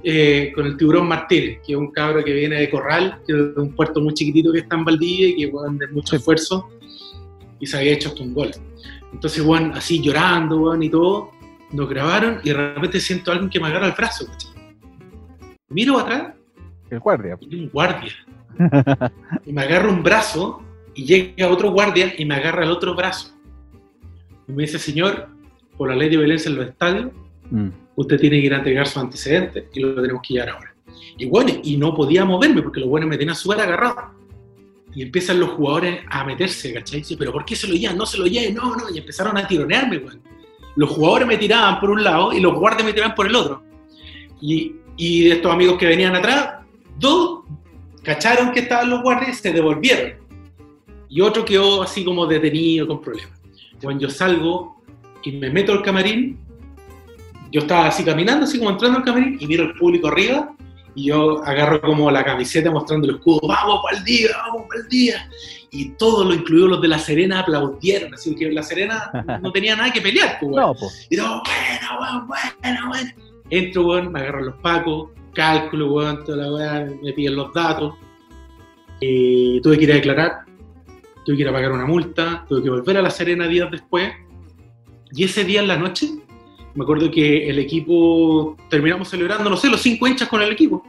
eh, 0.02 0.52
con 0.54 0.64
el 0.64 0.78
tiburón 0.78 1.06
Martínez, 1.06 1.58
que 1.66 1.74
es 1.74 1.78
un 1.78 1.90
cabro 1.90 2.24
que 2.24 2.32
viene 2.32 2.56
de 2.60 2.70
Corral, 2.70 3.20
que 3.26 3.34
es 3.34 3.56
un 3.58 3.74
puerto 3.76 4.00
muy 4.00 4.14
chiquitito 4.14 4.50
que 4.50 4.60
está 4.60 4.76
en 4.76 4.86
Valdivia 4.86 5.28
y 5.28 5.36
que, 5.36 5.46
weón, 5.48 5.76
de 5.76 5.86
mucho 5.88 6.16
esfuerzo, 6.16 6.70
y 7.60 7.66
se 7.66 7.76
había 7.76 7.92
hecho 7.92 8.08
hasta 8.08 8.22
un 8.22 8.34
gol. 8.34 8.50
Entonces, 9.12 9.44
weón, 9.44 9.72
así 9.74 10.00
llorando, 10.02 10.60
weón, 10.60 10.82
y 10.82 10.88
todo, 10.90 11.30
nos 11.72 11.88
grabaron 11.88 12.40
y 12.42 12.48
de 12.50 12.54
repente 12.54 12.98
siento 13.00 13.30
a 13.30 13.34
alguien 13.34 13.50
que 13.50 13.60
me 13.60 13.68
agarra 13.68 13.86
el 13.86 13.92
brazo, 13.92 14.26
¿cachai? 14.26 14.50
Miro 15.68 15.98
atrás 15.98 16.34
el 16.90 16.98
guardia. 16.98 17.38
y 17.40 17.54
un 17.54 17.68
guardia. 17.68 18.12
y 19.46 19.52
me 19.52 19.62
agarra 19.62 19.88
un 19.88 20.02
brazo 20.02 20.62
y 20.94 21.04
llega 21.04 21.48
otro 21.48 21.70
guardia 21.70 22.12
y 22.18 22.24
me 22.24 22.34
agarra 22.34 22.64
el 22.64 22.70
otro 22.70 22.94
brazo. 22.96 23.36
Y 24.48 24.52
me 24.52 24.62
dice, 24.64 24.78
señor, 24.78 25.28
por 25.76 25.88
la 25.88 25.94
ley 25.96 26.08
de 26.08 26.16
violencia 26.16 26.50
en 26.50 26.56
los 26.56 26.66
estadios, 26.66 27.10
Mm. 27.50 27.68
usted 27.96 28.20
tiene 28.20 28.40
que 28.40 28.46
ir 28.46 28.54
a 28.54 28.58
entregar 28.58 28.86
sus 28.86 28.98
antecedentes 28.98 29.64
y 29.74 29.80
lo 29.80 30.00
tenemos 30.00 30.22
que 30.22 30.34
llevar 30.34 30.50
ahora. 30.50 30.74
Y 31.18 31.26
bueno, 31.26 31.50
y 31.64 31.76
no 31.76 31.94
podía 31.94 32.24
moverme 32.24 32.62
porque 32.62 32.78
los 32.80 32.88
buenos 32.88 33.08
me 33.10 33.18
tenían 33.18 33.34
súper 33.34 33.60
agarrado. 33.60 33.96
Y 34.94 35.02
empiezan 35.02 35.38
los 35.38 35.50
jugadores 35.50 36.00
a 36.08 36.24
meterse, 36.24 36.72
¿cachai? 36.74 37.00
Dice, 37.00 37.16
pero 37.16 37.32
¿por 37.32 37.44
qué 37.44 37.54
se 37.54 37.68
lo 37.68 37.74
llevan? 37.74 37.96
No 37.96 38.06
se 38.06 38.18
lo 38.18 38.26
lleven, 38.26 38.54
no, 38.54 38.74
no. 38.74 38.90
Y 38.92 38.98
empezaron 38.98 39.36
a 39.36 39.46
tironearme, 39.46 39.98
weón. 39.98 40.20
Los 40.76 40.90
jugadores 40.90 41.28
me 41.28 41.36
tiraban 41.36 41.80
por 41.80 41.90
un 41.90 42.02
lado 42.02 42.32
y 42.32 42.40
los 42.40 42.54
guardias 42.54 42.84
me 42.84 42.92
tiraban 42.92 43.14
por 43.14 43.26
el 43.26 43.34
otro. 43.34 43.62
Y, 44.40 44.76
y 44.96 45.24
de 45.24 45.32
estos 45.32 45.52
amigos 45.52 45.78
que 45.78 45.86
venían 45.86 46.14
atrás, 46.14 46.64
dos 46.98 47.40
cacharon 48.02 48.52
que 48.52 48.60
estaban 48.60 48.90
los 48.90 49.02
guardias 49.02 49.38
y 49.38 49.42
se 49.42 49.52
devolvieron. 49.52 50.14
Y 51.08 51.20
otro 51.20 51.44
quedó 51.44 51.82
así 51.82 52.04
como 52.04 52.26
detenido 52.26 52.86
con 52.86 53.00
problemas. 53.00 53.40
Cuando 53.82 54.02
yo 54.02 54.10
salgo 54.10 54.80
y 55.22 55.32
me 55.32 55.50
meto 55.50 55.72
al 55.72 55.82
camarín, 55.82 56.38
yo 57.50 57.62
estaba 57.62 57.88
así 57.88 58.04
caminando, 58.04 58.44
así 58.44 58.58
como 58.58 58.70
entrando 58.70 58.98
al 58.98 59.04
camarín, 59.04 59.36
y 59.40 59.46
miro 59.46 59.64
el 59.64 59.74
público 59.74 60.08
arriba, 60.08 60.54
y 60.94 61.06
yo 61.06 61.42
agarro 61.44 61.80
como 61.80 62.10
la 62.10 62.24
camiseta 62.24 62.70
mostrando 62.70 63.08
el 63.08 63.16
escudo, 63.16 63.40
vamos 63.46 63.80
para 63.82 63.98
el 63.98 64.04
día, 64.04 64.28
vamos 64.46 64.66
para 64.68 64.80
el 64.80 64.88
día. 64.88 65.30
Y 65.70 65.90
todos, 65.90 66.26
lo 66.26 66.34
incluidos 66.34 66.70
los 66.70 66.82
de 66.82 66.88
La 66.88 66.98
Serena, 66.98 67.40
aplaudieron, 67.40 68.12
así 68.14 68.34
que 68.34 68.50
La 68.50 68.62
Serena 68.62 69.10
no 69.42 69.52
tenía 69.52 69.76
nada 69.76 69.92
que 69.92 70.00
pelear. 70.00 70.38
Pues. 70.40 70.52
No, 70.52 70.74
pues. 70.74 71.06
Y 71.10 71.16
todo, 71.16 71.42
bueno, 71.44 72.00
weón, 72.00 72.28
bueno, 72.60 72.88
bueno. 72.88 73.10
Entro, 73.50 73.86
weón, 73.86 74.12
me 74.12 74.20
agarran 74.20 74.46
los 74.46 74.56
pacos, 74.56 75.10
cálculo, 75.34 75.92
weón, 75.92 76.24
toda 76.24 76.38
la 76.38 76.52
weá, 76.52 76.88
me 77.02 77.12
piden 77.12 77.36
los 77.36 77.52
datos. 77.52 77.94
Y 79.00 79.60
tuve 79.60 79.78
que 79.78 79.84
ir 79.84 79.92
a 79.92 79.94
declarar, 79.94 80.32
tuve 81.24 81.36
que 81.36 81.42
ir 81.42 81.48
a 81.48 81.52
pagar 81.52 81.72
una 81.72 81.86
multa, 81.86 82.44
tuve 82.48 82.62
que 82.62 82.70
volver 82.70 82.96
a 82.96 83.02
La 83.02 83.10
Serena 83.10 83.46
días 83.46 83.70
después. 83.70 84.12
Y 85.12 85.24
ese 85.24 85.44
día 85.44 85.60
en 85.60 85.68
la 85.68 85.76
noche, 85.76 86.08
me 86.74 86.84
acuerdo 86.84 87.10
que 87.10 87.48
el 87.48 87.58
equipo, 87.58 88.56
terminamos 88.68 89.08
celebrando, 89.08 89.50
no 89.50 89.56
sé, 89.56 89.68
los 89.68 89.80
cinco 89.80 90.06
hinchas 90.06 90.28
con 90.28 90.42
el 90.42 90.52
equipo. 90.52 90.84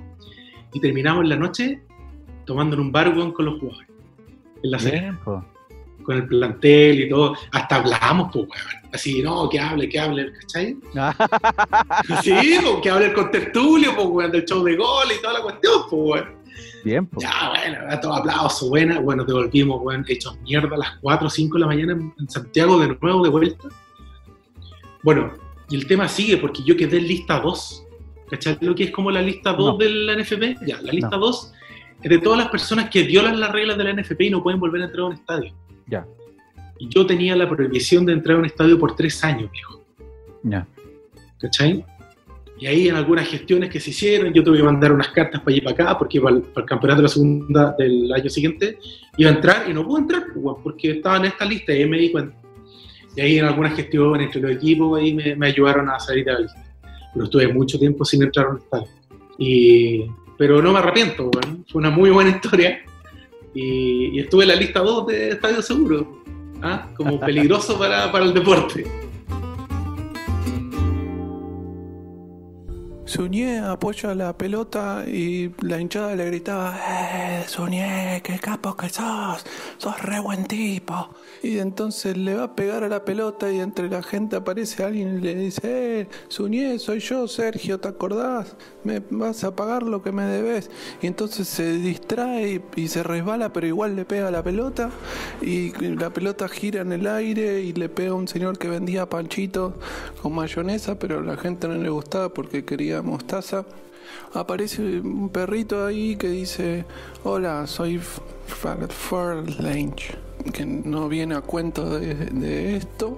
Y 0.74 0.80
terminamos 0.80 1.24
en 1.24 1.30
la 1.30 1.36
noche 1.36 1.82
tomando 2.46 2.76
en 2.76 2.82
un 2.82 2.92
bar, 2.92 3.14
con 3.14 3.46
los 3.46 3.60
jugadores. 3.60 3.88
En 4.64 4.72
La 4.72 5.20
po. 5.24 5.44
con 6.04 6.18
el 6.18 6.28
plantel 6.28 7.02
y 7.02 7.10
todo, 7.10 7.36
hasta 7.52 7.78
hablamos, 7.78 8.32
pues, 8.32 8.46
weón. 8.50 8.82
Así, 8.94 9.22
no, 9.22 9.48
que 9.48 9.60
hable, 9.60 9.88
que 9.88 10.00
hable, 10.00 10.34
¿cachai? 10.34 10.78
Sí, 12.22 12.58
pues, 12.62 12.76
que 12.84 12.90
hable 12.90 13.06
el 13.06 13.14
contertulio, 13.14 13.96
pues, 13.96 14.08
weón, 14.08 14.32
del 14.32 14.46
show 14.46 14.64
de 14.64 14.76
gol 14.76 15.06
y 15.18 15.22
toda 15.22 15.34
la 15.36 15.42
cuestión, 15.42 15.74
pues, 15.90 16.02
weón. 16.04 16.42
Bien, 16.84 17.06
po. 17.06 17.22
Ya, 17.22 17.50
bueno, 17.50 18.00
todo 18.02 18.16
aplauso, 18.16 18.70
buena. 18.70 19.00
Bueno, 19.00 19.24
devolvimos, 19.24 19.82
weón, 19.82 20.04
hechos 20.08 20.38
mierda 20.42 20.76
a 20.76 20.80
las 20.80 20.98
4 21.02 21.28
o 21.28 21.30
5 21.30 21.54
de 21.54 21.60
la 21.60 21.68
mañana 21.68 21.94
en 21.94 22.30
Santiago 22.30 22.80
de 22.80 22.98
nuevo, 23.00 23.24
de 23.24 23.30
vuelta. 23.30 23.70
Bueno, 25.04 25.32
y 25.72 25.75
el 25.75 25.88
tema 25.88 26.08
sigue 26.08 26.38
porque 26.38 26.62
yo 26.66 26.75
quedé 26.75 26.98
en 26.98 27.08
lista 27.08 27.40
2. 27.40 27.88
¿Cachai? 28.30 28.58
Lo 28.62 28.75
que 28.75 28.86
es 28.86 28.92
como 28.92 29.12
la 29.12 29.22
lista 29.22 29.54
2 29.54 29.74
No. 29.74 29.78
de 29.78 29.90
la 29.90 30.13
NFP. 30.16 30.58
Ya, 30.66 30.82
la 30.82 30.92
lista 30.94 31.18
2 31.18 31.54
es 32.04 32.10
de 32.10 32.18
todas 32.20 32.38
las 32.40 32.50
personas 32.50 32.90
que 32.90 33.04
violan 33.04 33.40
las 33.40 33.51
reglas 33.51 33.78
de 33.78 33.84
la 33.84 33.94
NFP 33.94 34.22
y 34.25 34.30
no 34.30 34.42
pueden 34.42 34.60
volver 34.60 34.82
a 34.82 34.86
entrar 34.86 35.01
a 35.04 35.08
un 35.08 35.13
estadio. 35.13 35.54
Ya. 35.88 36.06
Y 36.80 36.88
yo 36.90 37.06
tenía 37.06 37.36
la 37.36 37.50
prohibición 37.50 38.06
de 38.06 38.13
entrar 38.13 38.38
a 38.38 38.40
un 38.40 38.46
estadio 38.46 38.80
por 38.80 38.96
tres 38.96 39.24
años, 39.24 39.51
viejo. 39.51 39.84
Ya. 40.44 40.66
¿Cachai? 41.40 41.86
Y 42.60 42.68
ahí 42.68 42.88
en 42.88 42.96
algunas 42.96 43.28
gestiones 43.28 43.70
que 43.72 43.80
se 43.80 43.90
hicieron, 43.90 44.32
yo 44.34 44.44
tuve 44.44 44.58
que 44.58 44.63
mandar 44.63 44.92
unas 44.92 45.08
cartas 45.10 45.42
para 45.42 45.51
allí 45.51 45.62
para 45.62 45.74
acá, 45.74 45.98
porque 45.98 46.22
para 46.22 46.36
el, 46.36 46.42
para 46.44 46.63
el 46.63 46.70
campeonato 46.70 46.98
de 47.01 47.04
la 47.04 47.10
segunda 47.10 47.75
del 47.78 48.12
año 48.13 48.30
siguiente 48.30 48.78
iba 49.18 49.30
a 49.32 49.34
entrar 49.34 49.70
y 49.70 49.74
no 49.74 49.84
pude 49.86 50.01
entrar, 50.01 50.25
pues, 50.34 50.58
porque 50.63 50.92
estaba 50.92 51.18
en 51.18 51.25
esta 51.25 51.44
lista 51.44 51.74
y 51.74 51.82
ahí 51.82 51.90
me 51.90 51.98
di 51.98 52.12
cuenta. 52.12 52.36
Y 53.15 53.22
ahí 53.22 53.38
en 53.39 53.46
algunas 53.46 53.75
gestiones 53.75 54.27
entre 54.27 54.41
los 54.41 54.51
equipos 54.51 55.00
ahí 55.00 55.13
me, 55.13 55.48
ayudaron 55.48 55.89
a 55.89 56.00
salir 56.00 56.25
de 56.25 56.39
lista. 56.41 56.63
Pero 57.13 57.25
estuve 57.25 57.53
mucho 57.53 57.77
tiempo 57.77 58.06
sin 58.06 58.24
entrar 58.24 58.48
a 58.48 58.50
un 58.51 58.58
estadio. 58.58 58.88
Y, 59.38 60.06
pero 60.38 60.62
no 60.62 60.72
me 60.72 60.80
arrepiento, 60.80 61.30
fue 61.70 61.80
una 61.80 61.89
muy 61.89 62.10
buena 62.10 62.30
historia. 62.30 62.80
Y, 63.53 64.18
y 64.18 64.20
estuve 64.20 64.44
en 64.44 64.50
la 64.50 64.56
lista 64.56 64.80
2 64.80 65.08
de 65.08 65.30
Estadio 65.30 65.62
Seguro, 65.62 66.24
¿ah? 66.62 66.88
como 66.96 67.20
peligroso 67.20 67.77
para, 67.77 68.12
para 68.12 68.25
el 68.25 68.34
deporte. 68.34 68.86
Suñé 73.12 73.60
apoya 73.60 74.15
la 74.15 74.38
pelota 74.38 75.03
y 75.06 75.51
la 75.60 75.82
hinchada 75.82 76.15
le 76.15 76.27
gritaba, 76.27 76.80
¡Eh, 76.80 77.44
Suñé, 77.46 78.22
qué 78.24 78.39
capo 78.39 78.74
que 78.77 78.88
sos! 78.88 79.44
¡Sos 79.77 80.01
re 80.01 80.22
buen 80.22 80.46
tipo! 80.46 81.10
Y 81.44 81.58
entonces 81.58 82.15
le 82.15 82.36
va 82.36 82.44
a 82.44 82.56
pegar 82.56 82.86
a 82.86 82.88
la 82.88 83.03
pelota 83.03 83.51
y 83.51 83.60
entre 83.60 83.89
la 83.89 84.01
gente 84.01 84.38
aparece 84.38 84.86
alguien 84.86 85.18
y 85.18 85.22
le 85.22 85.36
dice, 85.36 85.62
¡Eh, 85.63 86.08
Suñé, 86.30 86.80
soy 86.80 87.00
yo, 87.00 87.27
Sergio, 87.27 87.82
¿te 87.82 87.89
acordás? 87.89 88.56
Me 88.86 89.01
vas 89.10 89.44
a 89.44 89.53
pagar 89.58 89.84
lo 89.84 90.01
que 90.01 90.13
me 90.13 90.24
debes. 90.24 90.72
Y 91.01 91.08
entonces 91.08 91.50
se 91.50 91.74
distrae 91.80 92.62
y, 92.77 92.88
se 92.88 93.03
resbala, 93.03 93.51
pero 93.51 93.68
igual 93.68 93.98
le 93.98 94.06
pega 94.06 94.30
a 94.30 94.32
la 94.32 94.41
pelota 94.41 94.89
y 95.41 95.74
la 95.96 96.12
pelota 96.12 96.48
gira 96.48 96.80
en 96.80 96.94
el 96.94 97.06
aire 97.08 97.60
y 97.60 97.74
le 97.74 97.89
pega 97.89 98.12
a 98.12 98.15
un 98.15 98.30
señor 98.30 98.58
que 98.58 98.70
vendía 98.70 99.10
panchitos 99.10 99.74
con 100.22 100.34
mayonesa, 100.34 100.98
pero 100.98 101.20
a 101.20 101.24
la 101.24 101.36
gente 101.36 101.68
no 101.68 101.75
le 101.75 101.89
gustaba 101.89 102.30
porque 102.30 102.63
quería 102.63 103.00
mostaza. 103.01 103.65
Aparece 104.34 104.81
un 105.01 105.29
perrito 105.29 105.86
ahí 105.86 106.15
que 106.15 106.27
dice, 106.29 106.86
hola, 107.24 107.65
soy 107.67 108.00
Farlange, 108.48 110.15
que 110.53 110.65
no 110.65 111.08
viene 111.10 111.36
a 111.36 111.41
cuento 111.41 112.00
de, 112.00 112.13
de 112.15 112.75
esto. 112.77 113.17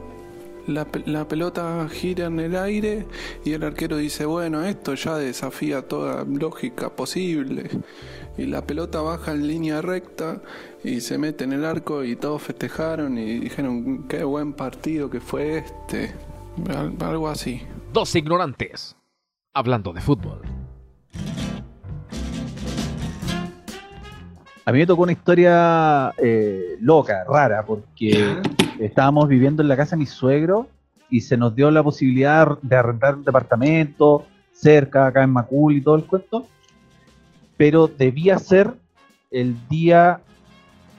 la, 0.68 0.88
la 1.06 1.28
pelota 1.28 1.88
gira 1.92 2.28
en 2.28 2.40
el 2.40 2.56
aire 2.56 3.06
y 3.44 3.52
el 3.54 3.64
arquero 3.64 3.98
dice, 3.98 4.26
bueno, 4.26 4.64
esto 4.64 4.94
ya 4.94 5.18
desafía 5.18 5.82
toda 5.88 6.24
lógica 6.26 6.90
posible. 6.90 7.70
Y 8.38 8.46
la 8.46 8.66
pelota 8.66 9.02
baja 9.02 9.32
en 9.34 9.48
línea 9.48 9.82
recta 9.82 10.42
y 10.84 11.02
se 11.02 11.18
mete 11.18 11.44
en 11.44 11.54
el 11.54 11.66
arco 11.66 12.04
y 12.04 12.16
todos 12.16 12.42
festejaron 12.42 13.18
y 13.18 13.40
dijeron, 13.40 14.08
qué 14.08 14.24
buen 14.24 14.54
partido 14.54 15.10
que 15.10 15.20
fue 15.20 15.60
este. 15.60 16.12
Al- 16.70 16.96
Algo 17.00 17.28
así. 17.30 17.62
Dos 17.92 18.16
ignorantes. 18.16 18.96
Hablando 19.56 19.94
de 19.94 20.02
fútbol. 20.02 20.42
A 24.66 24.72
mí 24.72 24.80
me 24.80 24.88
tocó 24.88 25.04
una 25.04 25.12
historia 25.12 26.12
eh, 26.18 26.78
loca, 26.80 27.24
rara, 27.26 27.64
porque 27.64 28.42
estábamos 28.80 29.28
viviendo 29.28 29.62
en 29.62 29.68
la 29.68 29.76
casa 29.78 29.96
de 29.96 30.00
mi 30.00 30.06
suegro 30.06 30.70
y 31.10 31.22
se 31.22 31.38
nos 31.38 31.54
dio 31.54 31.70
la 31.70 31.84
posibilidad 31.84 32.58
de 32.62 32.76
arrendar 32.76 33.16
un 33.16 33.26
departamento 33.26 34.26
cerca, 34.54 35.06
acá 35.06 35.24
en 35.24 35.32
Macul 35.32 35.76
y 35.76 35.82
todo 35.82 35.98
el 35.98 36.06
cuento, 36.06 36.48
pero 37.56 37.88
debía 37.88 38.40
ser 38.40 38.74
el 39.30 39.56
día 39.68 40.22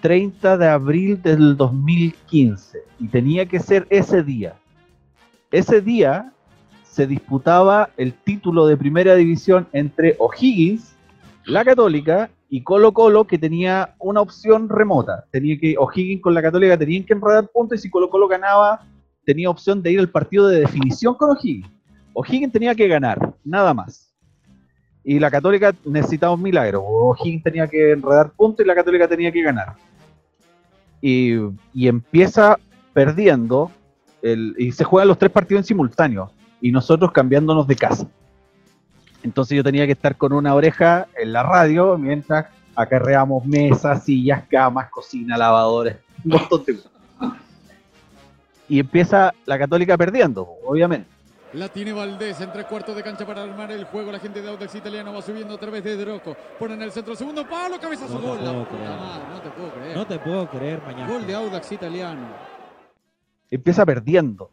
30 0.02 0.58
de 0.58 0.68
abril 0.68 1.22
del 1.22 1.56
2015 1.56 2.78
y 3.00 3.08
tenía 3.08 3.46
que 3.46 3.58
ser 3.58 3.86
ese 3.90 4.22
día. 4.22 4.54
Ese 5.50 5.80
día 5.80 6.33
se 6.94 7.08
disputaba 7.08 7.90
el 7.96 8.12
título 8.12 8.68
de 8.68 8.76
primera 8.76 9.16
división 9.16 9.66
entre 9.72 10.14
O'Higgins, 10.20 10.94
la 11.44 11.64
Católica 11.64 12.30
y 12.48 12.62
Colo 12.62 12.92
Colo 12.92 13.24
que 13.24 13.36
tenía 13.36 13.96
una 13.98 14.20
opción 14.20 14.68
remota. 14.68 15.24
Tenía 15.32 15.58
que 15.58 15.74
O'Higgins 15.76 16.22
con 16.22 16.34
la 16.34 16.40
Católica 16.40 16.78
tenían 16.78 17.02
que 17.02 17.14
enredar 17.14 17.48
puntos 17.48 17.80
y 17.80 17.82
si 17.82 17.90
Colo 17.90 18.08
Colo 18.08 18.28
ganaba 18.28 18.86
tenía 19.24 19.50
opción 19.50 19.82
de 19.82 19.90
ir 19.90 19.98
al 19.98 20.08
partido 20.08 20.46
de 20.46 20.60
definición 20.60 21.16
con 21.16 21.30
O'Higgins. 21.30 21.68
O'Higgins 22.12 22.52
tenía 22.52 22.76
que 22.76 22.86
ganar, 22.86 23.34
nada 23.44 23.74
más. 23.74 24.14
Y 25.02 25.18
la 25.18 25.32
Católica 25.32 25.74
necesitaba 25.84 26.34
un 26.34 26.42
milagro. 26.42 26.80
O'Higgins 26.80 27.42
tenía 27.42 27.66
que 27.66 27.90
enredar 27.90 28.30
puntos 28.30 28.64
y 28.64 28.68
la 28.68 28.74
Católica 28.76 29.08
tenía 29.08 29.32
que 29.32 29.42
ganar. 29.42 29.74
Y, 31.00 31.34
y 31.72 31.88
empieza 31.88 32.56
perdiendo 32.92 33.72
el- 34.22 34.54
y 34.58 34.70
se 34.70 34.84
juegan 34.84 35.08
los 35.08 35.18
tres 35.18 35.32
partidos 35.32 35.62
en 35.62 35.66
simultáneo 35.66 36.30
y 36.60 36.70
nosotros 36.72 37.12
cambiándonos 37.12 37.66
de 37.66 37.76
casa. 37.76 38.08
Entonces 39.22 39.56
yo 39.56 39.64
tenía 39.64 39.86
que 39.86 39.92
estar 39.92 40.16
con 40.16 40.32
una 40.32 40.54
oreja 40.54 41.06
en 41.16 41.32
la 41.32 41.42
radio 41.42 41.96
mientras 41.96 42.46
acarreamos 42.76 43.44
mesas, 43.46 44.04
sillas, 44.04 44.44
camas, 44.50 44.90
cocina, 44.90 45.36
lavadores, 45.36 45.96
un 46.24 46.32
montón 46.32 46.64
de 46.64 46.76
cosas. 46.76 46.92
Y 48.68 48.80
empieza 48.80 49.32
la 49.46 49.58
Católica 49.58 49.96
perdiendo, 49.96 50.48
obviamente. 50.64 51.08
La 51.52 51.68
tiene 51.68 51.92
Valdés 51.92 52.40
en 52.40 52.50
tres 52.50 52.64
cuartos 52.64 52.96
de 52.96 53.02
cancha 53.04 53.24
para 53.24 53.44
armar 53.44 53.70
el 53.70 53.84
juego. 53.84 54.10
La 54.10 54.18
gente 54.18 54.42
de 54.42 54.48
Audax 54.48 54.74
Italiano 54.74 55.12
va 55.12 55.22
subiendo 55.22 55.54
a 55.54 55.58
través 55.58 55.84
de 55.84 55.96
Droco. 55.96 56.36
Ponen 56.58 56.82
el 56.82 56.90
centro, 56.90 57.14
segundo 57.14 57.48
palo, 57.48 57.78
cabezazo, 57.80 58.14
No 58.18 58.20
gol. 58.20 58.44
La 58.44 58.50
puedo 58.50 58.64
puta 58.64 58.76
creer. 58.76 58.98
madre, 58.98 59.24
no 59.32 59.40
te 59.40 59.50
puedo 59.50 59.70
creer. 59.72 59.96
No 59.96 60.06
te 60.06 60.18
puedo 60.18 60.50
creer, 60.50 60.82
mañana. 60.84 61.06
Gol 61.12 61.26
de 61.26 61.34
Audax 61.34 61.70
Italiano. 61.72 62.26
Empieza 63.50 63.86
perdiendo. 63.86 64.50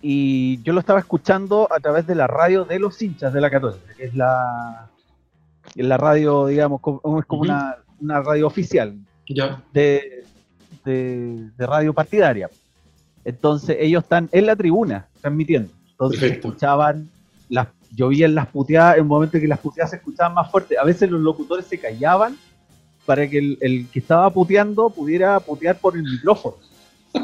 Y 0.00 0.62
yo 0.62 0.72
lo 0.72 0.80
estaba 0.80 1.00
escuchando 1.00 1.68
a 1.72 1.80
través 1.80 2.06
de 2.06 2.14
la 2.14 2.26
radio 2.26 2.64
de 2.64 2.78
los 2.78 3.00
hinchas 3.02 3.32
de 3.32 3.40
la 3.40 3.50
Católica, 3.50 3.92
que 3.96 4.04
es 4.04 4.14
la, 4.14 4.88
la 5.74 5.96
radio, 5.96 6.46
digamos, 6.46 6.80
como- 6.80 7.18
es 7.18 7.26
como 7.26 7.42
una, 7.42 7.76
una 8.00 8.20
radio 8.22 8.46
oficial, 8.46 8.96
Ya. 9.28 9.60
de, 9.72 10.24
de, 10.84 11.50
de 11.56 11.66
radio 11.66 11.92
partidaria. 11.92 12.48
Entonces 13.24 13.76
ellos 13.80 14.04
están 14.04 14.28
en 14.32 14.46
la 14.46 14.54
tribuna 14.56 15.08
transmitiendo. 15.20 15.72
Entonces 15.90 16.20
Perfecto. 16.20 16.48
escuchaban, 16.48 17.08
las, 17.48 17.66
llovían 17.94 18.34
las 18.36 18.46
puteadas, 18.46 18.96
en 18.96 19.02
un 19.02 19.08
momento 19.08 19.36
en 19.36 19.42
que 19.42 19.48
las 19.48 19.58
puteadas 19.58 19.90
se 19.90 19.96
escuchaban 19.96 20.32
más 20.34 20.48
fuerte. 20.50 20.78
A 20.78 20.84
veces 20.84 21.10
los 21.10 21.20
locutores 21.20 21.66
se 21.66 21.78
callaban 21.78 22.36
para 23.04 23.28
que 23.28 23.38
el, 23.38 23.58
el 23.60 23.88
que 23.88 23.98
estaba 23.98 24.30
puteando 24.30 24.90
pudiera 24.90 25.40
putear 25.40 25.76
por 25.78 25.96
el 25.96 26.04
micrófono. 26.04 26.56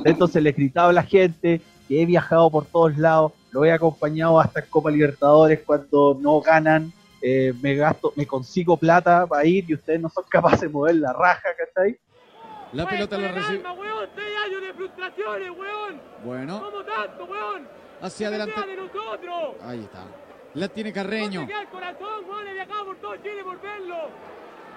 Entonces 0.05 0.43
le 0.43 0.51
gritaba 0.53 0.89
a 0.89 0.93
la 0.93 1.03
gente 1.05 1.61
que 1.89 2.03
he 2.03 2.07
viajado 2.07 2.51
por 2.51 2.67
todos 2.67 2.97
lados, 2.97 3.33
lo 3.53 3.65
he 3.65 3.73
acompañado 3.73 4.41
hasta 4.41 4.61
en 4.61 4.67
Copa 4.71 4.91
Libertadores 4.91 5.61
cuando 5.65 6.17
no 6.21 6.41
ganan, 6.41 6.93
eh, 7.23 7.53
me 7.63 7.75
gasto, 7.75 8.13
me 8.17 8.27
consigo 8.27 8.77
plata 8.77 9.27
para 9.27 9.45
ir 9.47 9.65
y 9.69 9.75
ustedes 9.75 10.01
no 10.01 10.09
son 10.09 10.25
capaces 10.31 10.63
de 10.63 10.69
mover 10.69 10.97
la 10.97 11.13
raja, 11.13 11.49
¿cachai? 11.57 11.99
La 12.73 12.87
pelota 12.89 13.17
la 13.19 13.29
recibe. 13.33 13.63
weón! 13.63 14.09
¡Seis 14.17 14.37
años 14.47 14.63
de 14.63 14.75
frustraciones, 14.75 15.51
weón! 15.51 16.01
Bueno, 16.25 16.61
¿Cómo 16.61 16.83
tanto, 16.85 17.25
weón? 17.25 17.69
hacia 18.03 18.29
adelante. 18.29 18.61
de 18.67 18.77
nosotros! 18.77 19.55
Ahí 19.63 19.81
está. 19.81 20.05
La 20.55 20.69
tiene 20.69 20.93
Carreño. 20.93 21.47
queda 21.47 21.63
el 21.63 21.69
corazón, 21.69 22.25
weón! 22.29 22.49
He 22.49 22.53
viajado 22.55 22.85
por 22.87 22.97
todo 22.97 23.17
Chile 23.19 23.45
por 23.45 23.61
verlo. 23.61 23.97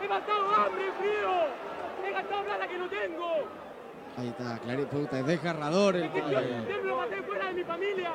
He 0.04 0.08
pasado 0.08 0.56
hambre, 0.56 0.84
frío. 1.00 2.08
He 2.08 2.12
gastado 2.13 2.43
plata 2.46 2.67
que 2.67 2.78
no 2.78 2.88
tengo. 2.88 3.28
Ahí 4.17 4.27
está, 4.30 4.58
claro, 4.60 4.89
puta, 4.89 5.19
es 5.19 5.25
desgarrador 5.27 5.95
el 5.95 6.12
siempre 6.12 6.84
lo 6.84 6.97
pasé 6.97 7.21
fuera 7.21 7.47
de 7.49 7.53
mi 7.53 7.63
familia. 7.63 8.12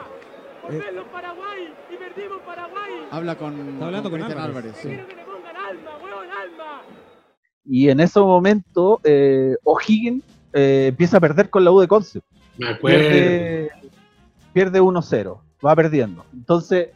Por 0.60 0.74
Eh. 0.74 0.82
Paraguay. 1.12 1.72
Y 1.92 1.96
perdimos 1.96 2.40
Paraguay. 2.42 2.92
Habla 3.10 3.36
con, 3.36 3.68
Está 3.68 3.86
hablando 3.86 4.10
con 4.10 4.20
Cristian 4.20 4.38
Álvarez, 4.40 4.74
Álvarez. 4.74 4.76
sí. 4.82 4.88
Quiero 4.88 5.06
que 5.08 5.16
le 5.16 5.24
pongan 5.24 5.56
alma, 5.56 5.90
weón, 6.02 6.30
alma. 6.30 6.82
Y 7.64 7.88
en 7.88 8.00
ese 8.00 8.18
momento, 8.20 9.00
eh, 9.04 9.56
O'Higgins 9.62 10.24
eh, 10.52 10.86
empieza 10.88 11.18
a 11.18 11.20
perder 11.20 11.50
con 11.50 11.64
la 11.64 11.70
U 11.70 11.80
de 11.80 11.86
Conce. 11.88 12.20
Me 12.58 12.68
acuerdo. 12.68 12.98
Pierde, 12.98 13.70
pierde 14.52 14.80
1-0, 14.80 15.40
va 15.64 15.76
perdiendo. 15.76 16.24
Entonces, 16.32 16.88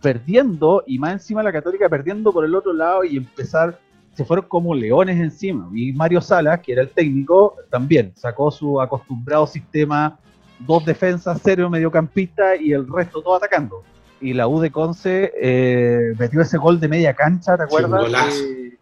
perdiendo, 0.00 0.82
y 0.86 0.98
más 0.98 1.12
encima 1.12 1.42
la 1.42 1.52
Católica 1.52 1.88
perdiendo 1.88 2.32
por 2.32 2.44
el 2.46 2.54
otro 2.54 2.72
lado 2.72 3.04
y 3.04 3.16
empezar, 3.18 3.78
se 4.18 4.24
fueron 4.24 4.46
como 4.48 4.74
leones 4.74 5.16
encima. 5.16 5.70
Y 5.72 5.92
Mario 5.92 6.20
Salas, 6.20 6.58
que 6.58 6.72
era 6.72 6.82
el 6.82 6.90
técnico, 6.90 7.54
también 7.70 8.12
sacó 8.16 8.50
su 8.50 8.80
acostumbrado 8.80 9.46
sistema, 9.46 10.18
dos 10.58 10.84
defensas, 10.84 11.40
cero 11.40 11.70
mediocampista 11.70 12.56
y 12.56 12.72
el 12.72 12.92
resto 12.92 13.22
todo 13.22 13.36
atacando. 13.36 13.84
Y 14.20 14.32
la 14.32 14.48
U 14.48 14.58
de 14.58 14.72
Conce 14.72 15.32
eh, 15.40 16.14
metió 16.18 16.40
ese 16.40 16.58
gol 16.58 16.80
de 16.80 16.88
media 16.88 17.14
cancha, 17.14 17.56
¿te 17.56 17.62
acuerdas? 17.62 18.02
Eh, 18.34 18.76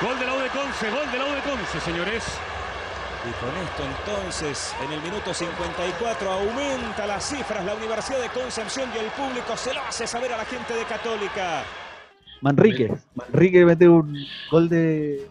Gol 0.00 0.20
de 0.20 0.24
la 0.24 0.34
U 0.34 0.38
de 0.38 0.48
Conce, 0.50 0.88
gol 0.88 1.10
de 1.10 1.18
la 1.18 1.24
U 1.24 1.34
de 1.34 1.40
Conce, 1.40 1.80
señores. 1.80 2.22
Y 3.28 3.32
con 3.42 3.50
esto 3.66 3.82
entonces, 3.82 4.72
en 4.84 4.92
el 4.92 5.02
minuto 5.02 5.34
54, 5.34 6.30
aumenta 6.30 7.08
las 7.08 7.28
cifras 7.28 7.64
la 7.64 7.74
Universidad 7.74 8.20
de 8.20 8.28
Concepción 8.28 8.88
y 8.94 8.98
el 8.98 9.10
público 9.10 9.56
se 9.56 9.74
lo 9.74 9.80
hace 9.80 10.06
saber 10.06 10.32
a 10.32 10.36
la 10.36 10.44
gente 10.44 10.74
de 10.74 10.84
Católica. 10.84 11.64
Manrique, 12.40 12.94
Manrique 13.14 13.64
mete 13.64 13.88
un 13.88 14.16
gol 14.50 14.68
de, 14.68 15.26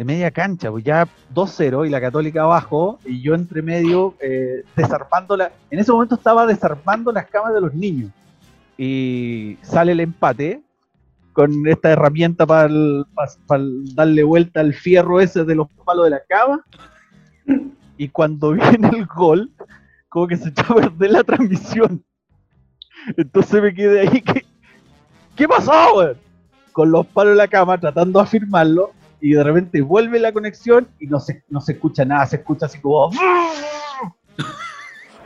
de 0.00 0.04
media 0.04 0.30
cancha, 0.30 0.70
pues 0.70 0.82
ya 0.82 1.06
2-0 1.34 1.86
y 1.86 1.90
la 1.90 2.00
Católica 2.00 2.42
abajo, 2.42 2.98
y 3.04 3.20
yo 3.20 3.34
entre 3.34 3.60
medio 3.60 4.14
eh, 4.20 4.64
desarmando 4.74 5.36
la. 5.36 5.52
En 5.70 5.78
ese 5.78 5.92
momento 5.92 6.14
estaba 6.14 6.46
desarmando 6.46 7.12
las 7.12 7.26
camas 7.26 7.52
de 7.52 7.60
los 7.60 7.74
niños. 7.74 8.10
Y 8.78 9.58
sale 9.60 9.92
el 9.92 10.00
empate 10.00 10.62
con 11.34 11.66
esta 11.68 11.90
herramienta 11.90 12.46
para 12.46 12.68
darle 13.94 14.22
vuelta 14.22 14.60
al 14.60 14.72
fierro 14.72 15.20
ese 15.20 15.44
de 15.44 15.54
los 15.54 15.68
palos 15.84 16.04
de 16.04 16.10
la 16.12 16.22
cama. 16.26 16.64
Y 17.98 18.08
cuando 18.08 18.52
viene 18.52 18.88
el 18.88 19.04
gol, 19.04 19.50
como 20.08 20.26
que 20.26 20.38
se 20.38 20.48
echó 20.48 20.62
a 20.72 20.76
perder 20.76 21.10
la 21.10 21.24
transmisión. 21.24 22.02
Entonces 23.18 23.62
me 23.62 23.74
quedé 23.74 24.00
ahí 24.00 24.22
que. 24.22 24.46
¿Qué 25.36 25.46
pasó, 25.46 25.72
weón? 25.94 26.29
Con 26.72 26.90
los 26.90 27.06
palos 27.06 27.32
de 27.32 27.36
la 27.36 27.48
cama 27.48 27.78
tratando 27.78 28.18
de 28.18 28.24
afirmarlo. 28.24 28.92
Y 29.20 29.32
de 29.34 29.44
repente 29.44 29.82
vuelve 29.82 30.18
la 30.18 30.32
conexión 30.32 30.88
y 30.98 31.06
no 31.06 31.20
se, 31.20 31.44
no 31.48 31.60
se 31.60 31.72
escucha 31.72 32.04
nada, 32.04 32.26
se 32.26 32.36
escucha 32.36 32.66
así 32.66 32.80
como. 32.80 33.10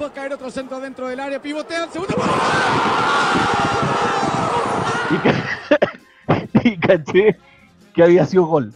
Va 0.03 0.07
a 0.07 0.13
caer 0.13 0.33
otro 0.33 0.51
centro 0.51 0.81
dentro 0.81 1.07
del 1.07 1.21
área, 1.21 1.41
pivotea 1.41 1.85
el 1.85 1.91
segundo. 1.91 2.17
Y, 6.63 6.69
y 6.69 6.77
caché 6.79 7.37
que 7.95 8.03
había 8.03 8.27
sido 8.27 8.47
gol. 8.47 8.75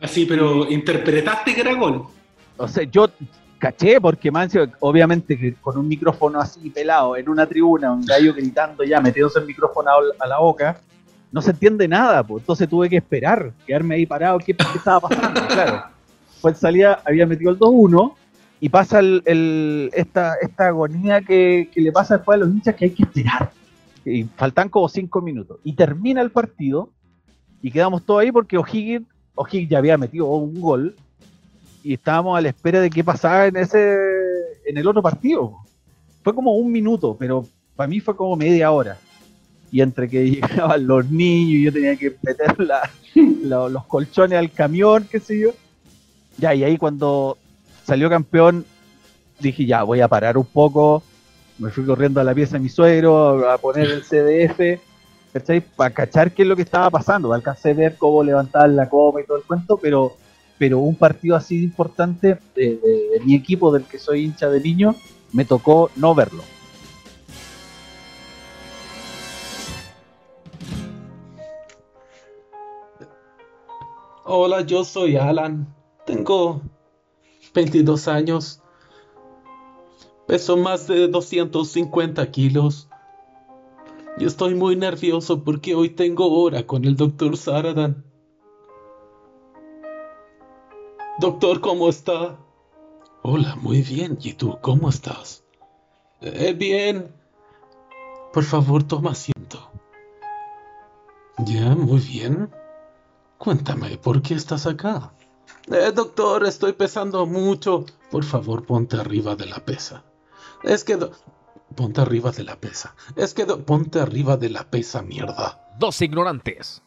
Así, 0.00 0.26
pero 0.26 0.70
interpretaste 0.70 1.54
que 1.54 1.60
era 1.60 1.74
gol. 1.74 2.06
O 2.56 2.68
sea, 2.68 2.84
yo 2.84 3.08
caché 3.58 4.00
porque 4.00 4.30
Mancio, 4.30 4.68
obviamente 4.80 5.38
que 5.38 5.54
con 5.54 5.78
un 5.78 5.86
micrófono 5.86 6.40
así 6.40 6.70
pelado 6.70 7.16
en 7.16 7.28
una 7.28 7.46
tribuna, 7.46 7.92
un 7.92 8.04
gallo 8.04 8.34
gritando 8.34 8.82
ya, 8.82 9.00
metiéndose 9.00 9.38
el 9.38 9.46
micrófono 9.46 9.90
a 10.18 10.26
la 10.26 10.38
boca, 10.38 10.80
no 11.32 11.40
se 11.42 11.50
entiende 11.52 11.88
nada, 11.88 12.22
pues 12.22 12.42
entonces 12.42 12.68
tuve 12.68 12.88
que 12.90 12.96
esperar, 12.98 13.52
quedarme 13.66 13.94
ahí 13.96 14.06
parado, 14.06 14.38
qué, 14.38 14.54
qué 14.54 14.64
estaba 14.78 15.00
pasando, 15.08 15.40
claro. 15.48 15.82
Pues 16.40 16.58
salía, 16.58 17.00
había 17.06 17.26
metido 17.26 17.50
el 17.50 17.58
2-1 17.58 18.14
y 18.60 18.68
pasa 18.68 18.98
el, 19.00 19.22
el- 19.26 19.90
esta, 19.94 20.34
esta 20.42 20.66
agonía 20.68 21.20
que, 21.22 21.68
que 21.72 21.80
le 21.80 21.90
pasa 21.92 22.16
después 22.18 22.36
a 22.36 22.44
los 22.44 22.48
hinchas 22.50 22.74
que 22.76 22.84
hay 22.86 22.90
que 22.90 23.02
esperar. 23.04 23.50
Y 24.04 24.24
faltan 24.24 24.68
como 24.68 24.88
5 24.88 25.20
minutos. 25.20 25.58
Y 25.64 25.72
termina 25.74 26.20
el 26.20 26.30
partido 26.30 26.90
y 27.62 27.70
quedamos 27.70 28.04
todos 28.04 28.20
ahí 28.22 28.32
porque 28.32 28.58
O'Higgins, 28.58 29.06
O'Higgins 29.36 29.70
ya 29.70 29.78
había 29.78 29.96
metido 29.96 30.26
un 30.26 30.60
gol 30.60 30.96
y 31.84 31.94
estábamos 31.94 32.36
a 32.36 32.40
la 32.40 32.48
espera 32.48 32.80
de 32.80 32.90
qué 32.90 33.02
pasaba 33.04 33.46
en 33.46 33.56
ese 33.56 33.96
en 34.66 34.76
el 34.78 34.86
otro 34.86 35.00
partido. 35.02 35.54
fue 36.22 36.34
como 36.34 36.54
un 36.56 36.70
minuto, 36.72 37.16
pero 37.18 37.46
para 37.76 37.88
mí 37.88 38.00
fue 38.00 38.14
como 38.16 38.34
media 38.36 38.70
hora. 38.72 38.98
Y 39.72 39.80
entre 39.80 40.08
que 40.08 40.30
llegaban 40.30 40.86
los 40.86 41.10
niños 41.10 41.50
y 41.60 41.64
yo 41.64 41.72
tenía 41.72 41.96
que 41.96 42.14
meter 42.22 42.60
la- 42.60 42.88
la- 43.42 43.68
los 43.68 43.84
colchones 43.86 44.38
al 44.38 44.52
camión, 44.52 45.08
qué 45.10 45.18
sé 45.18 45.40
yo. 45.40 45.50
Ya, 46.38 46.54
y 46.54 46.62
ahí 46.62 46.76
cuando 46.76 47.36
salió 47.84 48.08
campeón, 48.08 48.64
dije, 49.40 49.66
ya, 49.66 49.82
voy 49.82 50.00
a 50.00 50.08
parar 50.08 50.38
un 50.38 50.44
poco. 50.46 51.02
Me 51.58 51.70
fui 51.70 51.84
corriendo 51.84 52.20
a 52.20 52.24
la 52.24 52.34
pieza 52.34 52.54
de 52.56 52.60
mi 52.60 52.68
suegro 52.68 53.48
a 53.50 53.58
poner 53.58 53.88
el 53.90 54.02
CDF, 54.02 54.80
¿cachai? 55.32 55.60
Para 55.60 55.92
cachar 55.94 56.32
qué 56.32 56.42
es 56.42 56.48
lo 56.48 56.56
que 56.56 56.62
estaba 56.62 56.90
pasando. 56.90 57.32
Alcancé 57.32 57.70
a 57.70 57.74
ver 57.74 57.96
cómo 57.98 58.22
levantaban 58.22 58.74
la 58.76 58.88
copa 58.88 59.20
y 59.20 59.26
todo 59.26 59.36
el 59.36 59.44
cuento, 59.44 59.76
pero, 59.76 60.12
pero 60.58 60.78
un 60.78 60.96
partido 60.96 61.36
así 61.36 61.58
de 61.58 61.64
importante 61.64 62.38
de, 62.54 62.62
de- 62.76 63.18
de 63.18 63.20
mi 63.24 63.34
equipo, 63.34 63.70
del 63.72 63.84
que 63.84 63.98
soy 63.98 64.24
hincha 64.24 64.48
de 64.48 64.60
niño, 64.60 64.94
me 65.32 65.44
tocó 65.44 65.90
no 65.96 66.14
verlo. 66.14 66.42
Hola, 74.24 74.60
yo 74.60 74.84
soy 74.84 75.16
Alan. 75.16 75.74
Tengo 76.06 76.62
22 77.54 78.06
años. 78.06 78.62
Peso 80.28 80.56
más 80.56 80.86
de 80.86 81.08
250 81.08 82.30
kilos. 82.30 82.88
Y 84.18 84.24
estoy 84.26 84.54
muy 84.54 84.76
nervioso 84.76 85.42
porque 85.42 85.74
hoy 85.74 85.90
tengo 85.90 86.40
hora 86.40 86.64
con 86.64 86.84
el 86.84 86.96
doctor 86.96 87.36
Saradan. 87.36 88.04
Doctor, 91.18 91.60
¿cómo 91.60 91.88
está? 91.88 92.38
Hola, 93.22 93.56
muy 93.56 93.82
bien. 93.82 94.18
¿Y 94.22 94.34
tú, 94.34 94.56
cómo 94.60 94.88
estás? 94.88 95.44
Eh, 96.20 96.54
bien. 96.56 97.12
Por 98.32 98.44
favor, 98.44 98.84
toma 98.84 99.10
asiento. 99.10 99.58
Ya, 101.38 101.74
muy 101.74 101.98
bien. 102.00 102.48
Cuéntame, 103.46 103.98
¿por 103.98 104.22
qué 104.22 104.34
estás 104.34 104.68
acá? 104.68 105.12
Eh, 105.66 105.90
doctor, 105.92 106.46
estoy 106.46 106.74
pesando 106.74 107.26
mucho. 107.26 107.84
Por 108.08 108.22
favor, 108.22 108.64
ponte 108.64 108.96
arriba 108.96 109.34
de 109.34 109.46
la 109.46 109.56
pesa. 109.64 110.04
Es 110.62 110.84
que... 110.84 110.94
do- 110.96 111.10
Ponte 111.74 112.00
arriba 112.02 112.30
de 112.30 112.44
la 112.44 112.54
pesa. 112.54 112.94
Es 113.16 113.34
que... 113.34 113.44
do- 113.44 113.64
Ponte 113.66 113.98
arriba 113.98 114.36
de 114.36 114.48
la 114.48 114.70
pesa, 114.70 115.02
mierda. 115.02 115.60
Dos 115.76 116.00
ignorantes. 116.02 116.84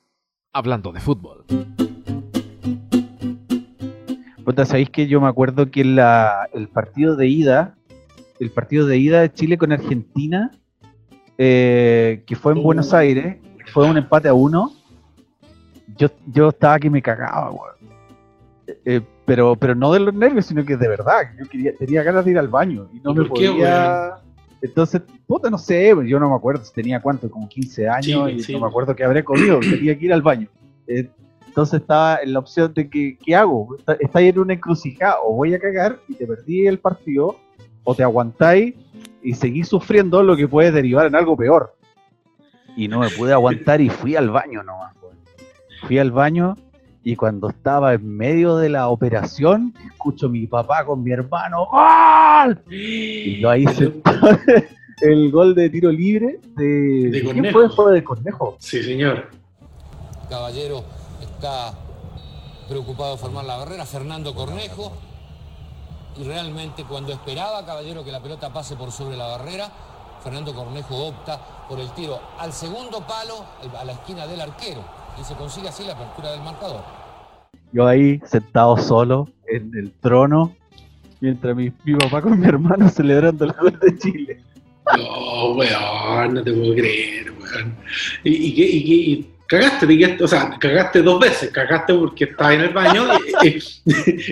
Hablando 0.54 0.94
de 0.94 1.02
fútbol. 1.02 1.44
Puta, 4.46 4.64
¿sabéis 4.66 4.90
que 4.92 5.08
yo 5.08 5.20
me 5.20 5.28
acuerdo 5.28 5.70
que 5.70 5.84
la, 5.84 6.48
el 6.54 6.70
partido 6.70 7.18
de 7.18 7.28
ida, 7.28 7.76
el 8.40 8.50
partido 8.52 8.86
de 8.88 8.98
ida 8.98 9.20
de 9.20 9.34
Chile 9.34 9.58
con 9.58 9.74
Argentina, 9.74 10.52
eh, 11.38 12.24
que 12.26 12.38
fue 12.38 12.54
en 12.54 12.64
Buenos 12.64 12.94
Aires, 12.94 13.40
fue 13.74 13.86
un 13.90 13.98
empate 13.98 14.30
a 14.30 14.34
uno, 14.34 14.72
yo, 15.98 16.10
yo 16.32 16.50
estaba 16.50 16.80
que 16.80 16.90
me 16.90 17.02
cagaba, 17.02 17.52
weón. 17.52 17.76
Eh, 18.86 19.02
pero, 19.26 19.56
pero 19.56 19.76
no 19.76 19.94
de 19.94 20.00
los 20.00 20.14
nervios, 20.14 20.46
sino 20.46 20.66
que 20.66 20.78
de 20.78 20.88
verdad, 20.88 21.24
yo 21.38 21.48
quería, 21.48 21.76
tenía 21.76 22.04
ganas 22.04 22.26
de 22.26 22.32
ir 22.32 22.40
al 22.40 22.48
baño 22.48 22.88
y 22.94 23.00
no 23.00 23.12
¿Y 23.12 23.16
me 23.16 23.24
qué, 23.24 23.30
podía... 23.30 24.18
Entonces, 24.62 25.02
puta, 25.28 25.50
no 25.50 25.58
sé, 25.58 25.94
yo 26.08 26.20
no 26.20 26.30
me 26.30 26.36
acuerdo, 26.36 26.64
si 26.64 26.74
tenía 26.74 27.00
cuánto, 27.00 27.30
como 27.30 27.48
15 27.48 27.88
años, 27.88 28.30
Sí, 28.30 28.36
y 28.36 28.40
sí. 28.42 28.54
no 28.54 28.62
me 28.62 28.68
acuerdo 28.68 28.96
que 28.96 29.04
habré 29.04 29.24
comido, 29.24 29.60
tenía 29.60 29.98
que 29.98 30.06
ir 30.06 30.14
al 30.14 30.22
baño. 30.22 30.48
Eh, 30.88 31.10
entonces 31.46 31.82
estaba 31.82 32.18
en 32.18 32.34
la 32.34 32.40
opción 32.40 32.74
de 32.74 32.90
que, 32.90 33.18
¿qué 33.24 33.36
hago? 33.36 33.76
Está, 33.78 33.94
estáis 33.94 34.34
en 34.34 34.40
una 34.40 34.54
encrucijada, 34.54 35.18
o 35.24 35.34
voy 35.34 35.54
a 35.54 35.60
cagar 35.60 36.00
y 36.08 36.16
te 36.16 36.26
perdí 36.26 36.66
el 36.66 36.80
partido, 36.80 37.38
o 37.84 37.94
te 37.94 38.04
aguantáis 38.04 38.74
y 39.22 39.34
seguís 39.34 39.68
sufriendo 39.68 40.22
lo 40.24 40.36
que 40.36 40.48
puede 40.48 40.72
derivar 40.72 41.06
en 41.06 41.16
algo 41.16 41.38
peor. 41.38 41.76
Y 42.76 42.88
no 42.88 43.00
me 43.00 43.10
pude 43.10 43.32
aguantar 43.32 43.80
y 43.80 43.90
fui 43.90 44.16
al 44.16 44.30
baño 44.30 44.64
nomás. 44.64 44.95
Fui 45.88 46.00
al 46.00 46.12
baño 46.12 46.56
y 47.04 47.16
cuando 47.16 47.50
estaba 47.50 47.94
en 47.94 48.18
medio 48.18 48.58
de 48.58 48.70
la 48.70 48.88
operación, 48.90 49.74
escucho 49.92 50.26
a 50.26 50.30
mi 50.30 50.48
papá 50.48 50.84
con 50.86 51.04
mi 51.04 51.12
hermano, 51.12 51.68
¡Gol! 51.72 52.64
Y 52.72 53.40
yo 53.40 53.50
ahí 53.52 53.66
sentado, 53.76 54.40
el 55.02 55.32
gol 55.32 55.54
de 55.54 55.70
tiro 55.70 55.92
libre 55.92 56.40
de... 56.56 57.10
De 57.12 57.22
¿Quién 57.22 57.26
Cornejo. 57.26 57.60
fue? 57.60 57.70
Fue 57.70 57.94
de 57.94 58.04
Cornejo. 58.04 58.58
Sí, 58.60 58.82
señor. 58.82 59.30
Caballero 60.30 60.84
está 61.22 61.74
preocupado 62.68 63.12
de 63.12 63.18
formar 63.20 63.46
la 63.46 63.58
barrera, 63.58 63.86
Fernando 63.86 64.34
Cornejo. 64.34 64.92
Y 66.18 66.24
realmente 66.24 66.86
cuando 66.86 67.14
esperaba 67.14 67.64
Caballero 67.66 68.04
que 68.04 68.12
la 68.12 68.22
pelota 68.22 68.52
pase 68.52 68.76
por 68.76 68.92
sobre 68.92 69.16
la 69.18 69.28
barrera, 69.28 69.70
Fernando 70.24 70.56
Cornejo 70.56 71.10
opta 71.10 71.40
por 71.70 71.80
el 71.80 71.92
tiro 71.92 72.20
al 72.40 72.52
segundo 72.52 73.06
palo, 73.06 73.46
a 73.78 73.86
la 73.86 73.92
esquina 73.92 74.26
del 74.26 74.42
arquero. 74.42 74.82
Y 75.20 75.24
se 75.24 75.34
consigue 75.36 75.70
así 75.70 75.84
la 75.86 75.94
apertura 75.94 76.32
del 76.32 76.42
marcador. 76.42 76.82
Yo 77.72 77.88
ahí 77.88 78.22
sentado 78.26 78.78
solo 78.78 79.28
en 79.48 79.72
el 79.76 79.92
trono, 80.02 80.54
mientras 81.22 81.56
mi, 81.56 81.72
mi 81.84 81.96
papá 81.96 82.22
con 82.22 82.40
mi 82.40 82.46
hermano 82.48 82.90
celebrando 82.90 83.46
el 83.46 83.52
gol 83.54 83.80
de 83.82 83.98
Chile. 83.98 84.42
No, 84.98 85.54
weón, 85.56 86.34
no 86.36 86.44
te 86.44 86.52
puedo 86.54 86.74
creer, 86.76 87.32
weón. 87.32 87.76
¿Y, 88.24 88.30
y, 88.48 88.56
qué- 88.56 88.70
y 88.70 88.84
qué- 88.84 88.94
y 89.12 89.35
cagaste? 89.48 89.86
¿De 89.86 89.98
qué- 89.98 90.24
o 90.24 90.28
sea, 90.28 90.58
cagaste 90.60 91.02
dos 91.02 91.20
veces. 91.20 91.50
Cagaste 91.52 91.94
porque 91.94 92.24
estabas 92.26 92.54
en 92.56 92.62
el 92.62 92.70
baño 92.74 93.04
y, 93.44 93.48
y- 93.48 93.60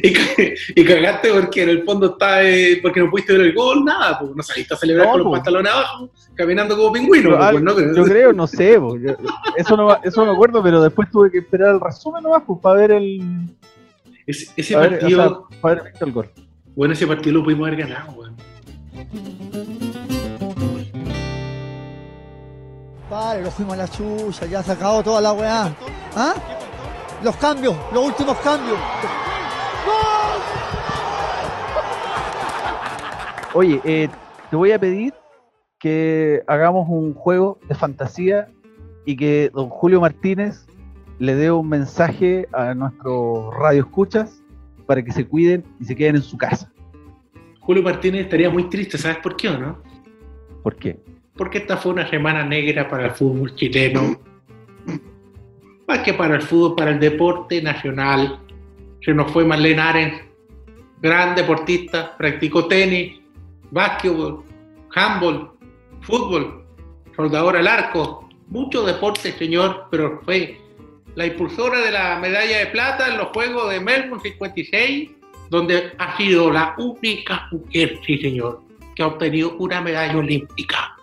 y- 0.03 0.53
y 0.81 0.85
cagaste 0.85 1.29
porque 1.31 1.63
en 1.63 1.69
el 1.69 1.83
fondo 1.83 2.07
estabas, 2.13 2.41
eh, 2.43 2.79
porque 2.81 2.99
no 2.99 3.09
pudiste 3.09 3.33
ver 3.33 3.41
el 3.47 3.53
gol, 3.53 3.83
nada, 3.85 4.19
pues 4.19 4.35
no 4.35 4.41
saliste 4.43 4.73
a 4.73 4.77
celebrar 4.77 5.05
No, 5.07 5.11
con 5.11 5.19
los 5.21 5.27
pues. 5.29 5.39
pantalones 5.39 5.71
abajo, 5.71 6.09
caminando 6.35 6.75
como 6.77 6.91
pingüino. 6.91 7.29
Yo, 7.31 7.51
pues, 7.51 7.63
¿no? 7.63 7.95
yo 7.95 8.03
creo, 8.03 8.33
no 8.33 8.47
sé, 8.47 8.73
yo- 8.73 9.15
eso, 9.57 9.77
no, 9.77 9.97
eso 10.03 10.25
me 10.25 10.31
acuerdo, 10.31 10.61
pero 10.63 10.81
después 10.81 11.09
tuve 11.11 11.29
que 11.31 11.39
esperar 11.39 11.75
el 11.75 11.79
resumen 11.81 12.23
nomás 12.23 12.43
pues, 12.45 12.59
para 12.61 12.79
ver 12.79 12.91
el. 12.91 13.21
Ese, 14.25 14.51
ese 14.55 14.73
para 14.73 14.87
ver- 14.89 14.99
partido, 14.99 15.21
o 15.21 15.47
sea, 15.51 15.59
para 15.61 15.83
visto 15.83 16.05
el 16.05 16.11
gol. 16.11 16.29
bueno, 16.75 16.93
ese 16.93 17.05
partido 17.05 17.35
lo 17.37 17.43
pudimos 17.43 17.67
haber 17.67 17.81
ganado, 17.81 18.11
weón. 18.13 19.82
Vale, 23.13 23.43
lo 23.43 23.51
fuimos 23.51 23.75
a 23.75 23.77
la 23.77 23.87
chucha, 23.87 24.47
ya 24.47 24.63
se 24.63 24.71
acabó 24.71 25.03
toda 25.03 25.21
la 25.21 25.33
weá. 25.33 25.71
¿Ah? 26.15 26.33
Los 27.23 27.35
cambios, 27.35 27.75
los 27.93 28.07
últimos 28.07 28.35
cambios. 28.39 28.75
Oye, 33.53 33.79
eh, 33.83 34.09
te 34.49 34.55
voy 34.55 34.71
a 34.71 34.79
pedir 34.79 35.13
que 35.77 36.41
hagamos 36.47 36.89
un 36.89 37.13
juego 37.13 37.59
de 37.69 37.75
fantasía 37.75 38.47
y 39.05 39.15
que 39.15 39.51
don 39.53 39.69
Julio 39.69 40.01
Martínez 40.01 40.65
le 41.19 41.35
dé 41.35 41.51
un 41.51 41.69
mensaje 41.69 42.47
a 42.51 42.73
nuestros 42.73 43.53
radioescuchas 43.53 44.41
para 44.87 45.03
que 45.03 45.11
se 45.11 45.27
cuiden 45.27 45.63
y 45.79 45.85
se 45.85 45.95
queden 45.95 46.15
en 46.15 46.23
su 46.23 46.35
casa. 46.35 46.73
Julio 47.59 47.83
Martínez 47.83 48.23
estaría 48.23 48.49
muy 48.49 48.71
triste, 48.71 48.97
¿sabes 48.97 49.17
por 49.17 49.35
qué 49.35 49.49
o 49.49 49.59
no? 49.59 49.77
¿Por 50.63 50.77
qué? 50.77 51.12
Porque 51.35 51.59
esta 51.59 51.77
fue 51.77 51.93
una 51.93 52.09
semana 52.09 52.43
negra 52.43 52.87
para 52.87 53.05
el 53.05 53.11
fútbol 53.11 53.55
chileno. 53.55 54.19
Más 55.87 55.99
que 55.99 56.13
para 56.13 56.35
el 56.35 56.41
fútbol, 56.41 56.75
para 56.75 56.91
el 56.91 56.99
deporte 56.99 57.61
nacional. 57.61 58.39
Se 59.01 59.13
nos 59.13 59.31
fue 59.31 59.43
Marlene 59.43 59.81
Arens, 59.81 60.21
gran 61.01 61.35
deportista, 61.35 62.15
practicó 62.17 62.67
tenis, 62.67 63.19
básquetbol, 63.71 64.43
handball, 64.95 65.51
fútbol, 66.01 66.63
soldador 67.15 67.57
al 67.57 67.67
arco, 67.67 68.29
muchos 68.47 68.85
deportes, 68.85 69.35
señor, 69.35 69.87
pero 69.91 70.21
fue 70.23 70.57
la 71.15 71.25
impulsora 71.25 71.79
de 71.81 71.91
la 71.91 72.17
medalla 72.19 72.59
de 72.59 72.67
plata 72.67 73.09
en 73.09 73.17
los 73.17 73.27
Juegos 73.29 73.71
de 73.71 73.79
Melbourne 73.81 74.23
56, 74.23 75.09
donde 75.49 75.91
ha 75.97 76.15
sido 76.15 76.49
la 76.49 76.75
única 76.77 77.47
mujer, 77.51 77.99
sí 78.05 78.17
señor, 78.19 78.61
que 78.95 79.03
ha 79.03 79.07
obtenido 79.07 79.55
una 79.57 79.81
medalla 79.81 80.17
olímpica 80.17 80.93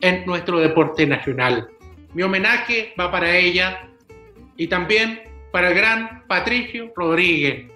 en 0.00 0.24
nuestro 0.26 0.58
deporte 0.60 1.06
nacional. 1.06 1.68
Mi 2.14 2.22
homenaje 2.22 2.92
va 2.98 3.10
para 3.10 3.36
ella 3.36 3.88
y 4.56 4.66
también 4.66 5.20
para 5.52 5.68
el 5.68 5.74
gran 5.74 6.24
Patricio 6.26 6.92
Rodríguez. 6.96 7.70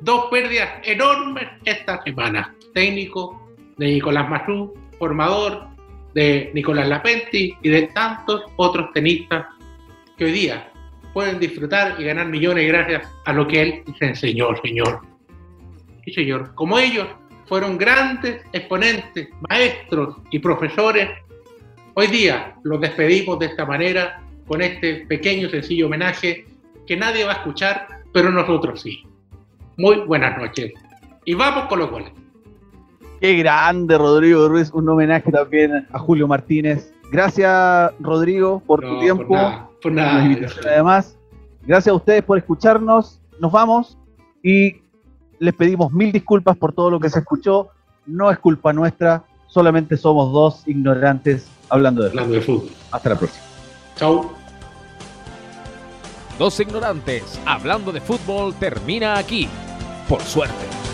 Dos 0.00 0.26
pérdidas 0.30 0.68
enormes 0.84 1.48
esta 1.64 2.02
semana. 2.02 2.54
Técnico 2.74 3.48
de 3.76 3.86
Nicolás 3.86 4.28
Mazú, 4.28 4.74
formador 4.98 5.68
de 6.14 6.50
Nicolás 6.54 6.88
Lapenti 6.88 7.56
y 7.62 7.68
de 7.68 7.82
tantos 7.88 8.42
otros 8.56 8.92
tenistas 8.92 9.46
que 10.16 10.24
hoy 10.24 10.32
día 10.32 10.72
pueden 11.12 11.38
disfrutar 11.38 11.96
y 11.98 12.04
ganar 12.04 12.26
millones 12.26 12.68
gracias 12.68 13.08
a 13.24 13.32
lo 13.32 13.46
que 13.46 13.62
él 13.62 13.82
les 13.86 14.02
enseñó, 14.02 14.48
señor. 14.62 15.00
Sí, 16.04 16.12
señor. 16.12 16.54
Como 16.54 16.78
ellos 16.78 17.06
fueron 17.46 17.78
grandes 17.78 18.42
exponentes, 18.52 19.28
maestros 19.48 20.16
y 20.30 20.38
profesores, 20.38 21.08
hoy 21.98 22.06
día 22.06 22.54
los 22.62 22.80
despedimos 22.80 23.40
de 23.40 23.46
esta 23.46 23.66
manera 23.66 24.22
con 24.46 24.62
este 24.62 25.04
pequeño, 25.08 25.48
sencillo 25.48 25.86
homenaje 25.86 26.46
que 26.86 26.96
nadie 26.96 27.24
va 27.24 27.32
a 27.32 27.34
escuchar, 27.34 27.88
pero 28.12 28.30
nosotros 28.30 28.80
sí. 28.80 29.02
Muy 29.76 29.96
buenas 30.06 30.38
noches. 30.38 30.74
Y 31.24 31.34
vamos 31.34 31.64
con 31.64 31.80
los 31.80 31.90
goles. 31.90 32.12
Qué 33.20 33.34
grande, 33.34 33.98
Rodrigo 33.98 34.48
Ruiz. 34.48 34.70
Un 34.72 34.88
homenaje 34.88 35.32
también 35.32 35.88
a 35.92 35.98
Julio 35.98 36.28
Martínez. 36.28 36.94
Gracias, 37.10 37.90
Rodrigo, 37.98 38.62
por 38.64 38.80
tu 38.80 38.86
No, 38.94 39.00
tiempo. 39.00 39.26
por 39.26 39.36
nada, 39.36 39.68
por 39.82 39.92
nada. 39.92 40.24
además. 40.70 41.18
Gracias 41.66 41.92
a 41.92 41.96
ustedes 41.96 42.22
por 42.22 42.38
escucharnos. 42.38 43.20
Nos 43.40 43.50
vamos 43.50 43.98
y 44.44 44.76
les 45.40 45.52
pedimos 45.52 45.92
mil 45.92 46.12
disculpas 46.12 46.56
por 46.56 46.72
todo 46.72 46.92
lo 46.92 47.00
que 47.00 47.10
se 47.10 47.18
escuchó. 47.18 47.70
No 48.06 48.30
es 48.30 48.38
culpa 48.38 48.72
nuestra, 48.72 49.24
solamente 49.48 49.96
somos 49.96 50.32
dos 50.32 50.62
ignorantes 50.68 51.50
hablando 51.68 52.02
de 52.02 52.08
Hablando 52.08 52.34
de 52.34 52.40
fútbol. 52.40 52.70
Hasta 52.90 53.10
la 53.10 53.16
próxima. 53.16 53.44
Chau. 53.96 54.32
Dos 56.38 56.60
ignorantes 56.60 57.38
hablando 57.44 57.92
de 57.92 58.00
fútbol 58.00 58.54
termina 58.54 59.18
aquí. 59.18 59.48
Por 60.08 60.22
suerte. 60.22 60.87